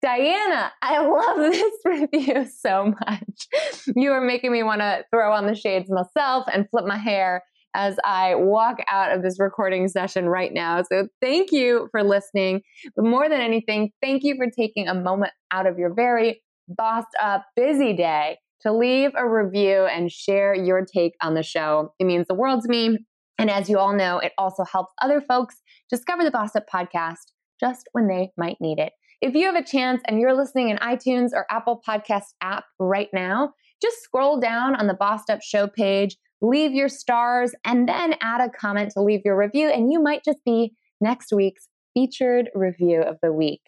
Diana, 0.03 0.73
I 0.81 1.07
love 1.07 1.37
this 1.53 1.75
review 1.85 2.46
so 2.46 2.94
much. 3.07 3.49
You 3.94 4.12
are 4.12 4.20
making 4.20 4.53
me 4.53 4.62
want 4.62 4.81
to 4.81 5.05
throw 5.12 5.33
on 5.33 5.46
the 5.46 5.55
shades 5.55 5.90
myself 5.90 6.46
and 6.53 6.68
flip 6.70 6.87
my 6.87 6.96
hair 6.96 7.44
as 7.74 7.96
I 8.04 8.35
walk 8.35 8.78
out 8.90 9.12
of 9.12 9.22
this 9.22 9.38
recording 9.38 9.88
session 9.88 10.28
right 10.28 10.52
now. 10.52 10.83
So 10.83 11.09
thank 11.20 11.52
you 11.52 11.88
for 11.90 12.02
listening. 12.02 12.62
But 12.96 13.04
more 13.04 13.28
than 13.28 13.40
anything, 13.40 13.90
thank 14.02 14.22
you 14.24 14.37
for 14.37 14.50
taking 14.50 14.88
a 14.88 14.94
moment 14.94 15.33
out 15.50 15.66
of 15.66 15.78
your 15.78 15.94
very 15.94 16.42
bossed 16.68 17.14
up, 17.20 17.44
busy 17.56 17.92
day 17.92 18.38
to 18.62 18.72
leave 18.72 19.11
a 19.16 19.28
review 19.28 19.87
and 19.87 20.11
share 20.11 20.54
your 20.54 20.85
take 20.85 21.14
on 21.22 21.35
the 21.35 21.42
show. 21.42 21.92
It 21.98 22.04
means 22.04 22.26
the 22.26 22.35
world 22.35 22.62
to 22.62 22.68
me. 22.68 22.98
And 23.38 23.50
as 23.50 23.70
you 23.70 23.78
all 23.78 23.96
know, 23.96 24.18
it 24.18 24.33
also 24.37 24.64
helps 24.64 24.92
other 25.00 25.20
folks 25.20 25.56
discover 25.88 26.24
the 26.24 26.30
Bossed 26.30 26.56
Up 26.56 26.64
podcast 26.72 27.33
just 27.59 27.88
when 27.92 28.06
they 28.06 28.30
might 28.37 28.56
need 28.61 28.78
it. 28.78 28.92
If 29.22 29.35
you 29.35 29.46
have 29.46 29.54
a 29.54 29.64
chance 29.64 30.02
and 30.06 30.20
you're 30.20 30.37
listening 30.37 30.70
in 30.70 30.78
iTunes 30.78 31.30
or 31.35 31.46
Apple 31.50 31.80
Podcast 31.87 32.24
app 32.42 32.64
right 32.78 33.09
now, 33.12 33.52
just 33.83 34.02
scroll 34.02 34.40
down 34.40 34.74
on 34.76 34.87
the 34.87 34.94
Bossed 34.94 35.30
Up 35.30 35.40
show 35.42 35.66
page 35.66 36.16
leave 36.40 36.72
your 36.72 36.88
stars, 36.88 37.55
and 37.64 37.88
then 37.88 38.14
add 38.20 38.40
a 38.40 38.50
comment 38.50 38.92
to 38.92 39.03
leave 39.03 39.22
your 39.24 39.37
review, 39.37 39.68
and 39.68 39.92
you 39.92 40.03
might 40.03 40.24
just 40.24 40.38
be 40.44 40.74
next 41.00 41.33
week's 41.33 41.68
featured 41.94 42.50
review 42.55 43.03
of 43.03 43.16
the 43.22 43.33
week. 43.33 43.62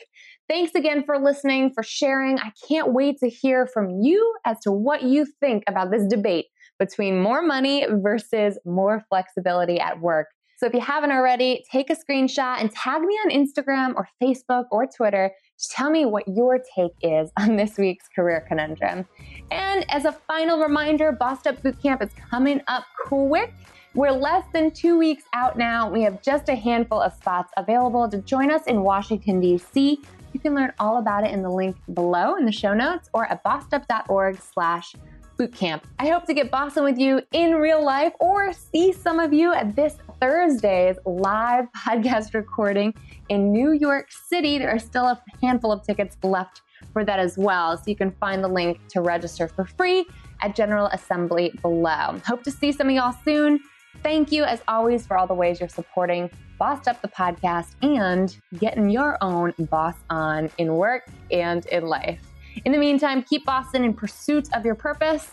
Thanks 0.48 0.74
again 0.74 1.02
for 1.04 1.18
listening, 1.18 1.72
for 1.74 1.82
sharing. 1.82 2.38
I 2.38 2.52
can't 2.68 2.92
wait 2.92 3.18
to 3.18 3.28
hear 3.28 3.66
from 3.66 4.00
you 4.02 4.34
as 4.44 4.58
to 4.60 4.72
what 4.72 5.02
you 5.02 5.26
think 5.40 5.64
about 5.66 5.90
this 5.90 6.06
debate 6.06 6.46
between 6.78 7.20
more 7.20 7.42
money 7.42 7.86
versus 7.90 8.58
more 8.64 9.04
flexibility 9.08 9.80
at 9.80 10.00
work. 10.00 10.28
So 10.58 10.66
if 10.66 10.74
you 10.74 10.80
haven't 10.80 11.10
already, 11.10 11.64
take 11.72 11.90
a 11.90 11.96
screenshot 11.96 12.60
and 12.60 12.70
tag 12.70 13.02
me 13.02 13.14
on 13.14 13.30
Instagram 13.30 13.94
or 13.96 14.06
Facebook 14.22 14.66
or 14.70 14.86
Twitter 14.86 15.32
tell 15.68 15.90
me 15.90 16.04
what 16.04 16.26
your 16.28 16.58
take 16.74 16.92
is 17.02 17.30
on 17.38 17.56
this 17.56 17.78
week's 17.78 18.08
career 18.08 18.44
conundrum. 18.46 19.06
And 19.50 19.84
as 19.90 20.04
a 20.04 20.12
final 20.12 20.60
reminder, 20.60 21.12
Bossed 21.12 21.46
Up 21.46 21.62
Bootcamp 21.62 22.02
is 22.02 22.10
coming 22.30 22.60
up 22.68 22.84
quick. 23.06 23.52
We're 23.94 24.10
less 24.10 24.44
than 24.54 24.70
two 24.70 24.98
weeks 24.98 25.24
out 25.34 25.58
now. 25.58 25.90
We 25.90 26.02
have 26.02 26.22
just 26.22 26.48
a 26.48 26.54
handful 26.54 27.00
of 27.00 27.12
spots 27.12 27.52
available 27.58 28.08
to 28.08 28.18
join 28.18 28.50
us 28.50 28.62
in 28.66 28.82
Washington, 28.82 29.38
D.C. 29.38 30.00
You 30.32 30.40
can 30.40 30.54
learn 30.54 30.72
all 30.78 30.96
about 30.96 31.24
it 31.24 31.30
in 31.30 31.42
the 31.42 31.50
link 31.50 31.76
below 31.92 32.36
in 32.36 32.46
the 32.46 32.52
show 32.52 32.72
notes 32.72 33.10
or 33.12 33.26
at 33.26 33.44
bossedup.org 33.44 34.40
slash 34.40 34.94
bootcamp. 35.38 35.82
I 35.98 36.08
hope 36.08 36.24
to 36.26 36.34
get 36.34 36.50
bossing 36.50 36.84
with 36.84 36.98
you 36.98 37.20
in 37.32 37.56
real 37.56 37.84
life 37.84 38.12
or 38.18 38.52
see 38.52 38.92
some 38.92 39.18
of 39.18 39.32
you 39.32 39.52
at 39.52 39.76
this 39.76 39.96
Thursday's 40.22 40.98
live 41.04 41.64
podcast 41.76 42.32
recording 42.32 42.94
in 43.28 43.50
New 43.50 43.72
York 43.72 44.06
City. 44.12 44.56
There 44.56 44.70
are 44.70 44.78
still 44.78 45.06
a 45.06 45.20
handful 45.42 45.72
of 45.72 45.82
tickets 45.84 46.16
left 46.22 46.62
for 46.92 47.04
that 47.04 47.18
as 47.18 47.36
well. 47.36 47.76
So 47.76 47.82
you 47.88 47.96
can 47.96 48.12
find 48.12 48.44
the 48.44 48.46
link 48.46 48.78
to 48.90 49.00
register 49.00 49.48
for 49.48 49.64
free 49.64 50.06
at 50.40 50.54
General 50.54 50.86
Assembly 50.92 51.52
below. 51.60 52.20
Hope 52.24 52.44
to 52.44 52.52
see 52.52 52.70
some 52.70 52.88
of 52.88 52.94
y'all 52.94 53.16
soon. 53.24 53.58
Thank 54.04 54.30
you, 54.30 54.44
as 54.44 54.62
always, 54.68 55.04
for 55.04 55.18
all 55.18 55.26
the 55.26 55.34
ways 55.34 55.58
you're 55.58 55.68
supporting 55.68 56.30
Bossed 56.56 56.86
Up 56.86 57.02
the 57.02 57.08
podcast 57.08 57.74
and 57.82 58.36
getting 58.60 58.90
your 58.90 59.18
own 59.24 59.52
boss 59.58 59.96
on 60.08 60.50
in 60.56 60.76
work 60.76 61.02
and 61.32 61.66
in 61.66 61.86
life. 61.86 62.20
In 62.64 62.70
the 62.70 62.78
meantime, 62.78 63.24
keep 63.24 63.44
bossing 63.44 63.82
in 63.84 63.92
pursuit 63.92 64.48
of 64.54 64.64
your 64.64 64.76
purpose, 64.76 65.32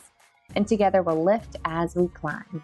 and 0.55 0.67
together 0.67 1.03
we'll 1.03 1.23
lift 1.23 1.57
as 1.63 1.95
we 1.95 2.07
climb. 2.07 2.63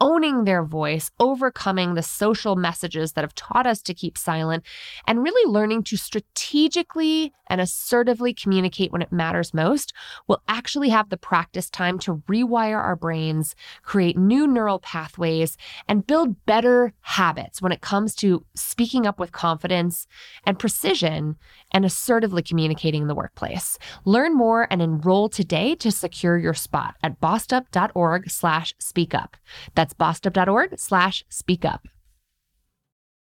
owning 0.00 0.44
their 0.44 0.64
voice, 0.64 1.10
overcoming 1.20 1.94
the 1.94 2.02
social 2.02 2.56
messages 2.56 3.12
that 3.12 3.22
have 3.22 3.34
taught 3.34 3.66
us 3.66 3.82
to 3.82 3.94
keep 3.94 4.18
silent, 4.18 4.64
and 5.06 5.22
really 5.22 5.50
learning 5.50 5.84
to 5.84 5.96
strategically 5.96 7.32
and 7.52 7.60
assertively 7.60 8.32
communicate 8.32 8.90
when 8.92 9.02
it 9.02 9.12
matters 9.12 9.52
most, 9.52 9.92
we'll 10.26 10.42
actually 10.48 10.88
have 10.88 11.10
the 11.10 11.18
practice 11.18 11.68
time 11.68 11.98
to 11.98 12.22
rewire 12.26 12.78
our 12.78 12.96
brains, 12.96 13.54
create 13.82 14.16
new 14.16 14.46
neural 14.46 14.78
pathways, 14.78 15.58
and 15.86 16.06
build 16.06 16.46
better 16.46 16.94
habits 17.02 17.60
when 17.60 17.70
it 17.70 17.82
comes 17.82 18.14
to 18.14 18.42
speaking 18.54 19.06
up 19.06 19.20
with 19.20 19.32
confidence 19.32 20.06
and 20.46 20.58
precision 20.58 21.36
and 21.72 21.84
assertively 21.84 22.42
communicating 22.42 23.02
in 23.02 23.08
the 23.08 23.14
workplace. 23.14 23.78
Learn 24.06 24.34
more 24.34 24.66
and 24.70 24.80
enroll 24.80 25.28
today 25.28 25.74
to 25.74 25.90
secure 25.90 26.38
your 26.38 26.54
spot 26.54 26.94
at 27.02 27.20
bossedup.org 27.20 28.30
slash 28.30 28.74
speak 28.78 29.14
up. 29.14 29.36
That's 29.74 29.92
bossedup.org 29.92 30.78
slash 30.78 31.22
speak 31.28 31.66
up. 31.66 31.86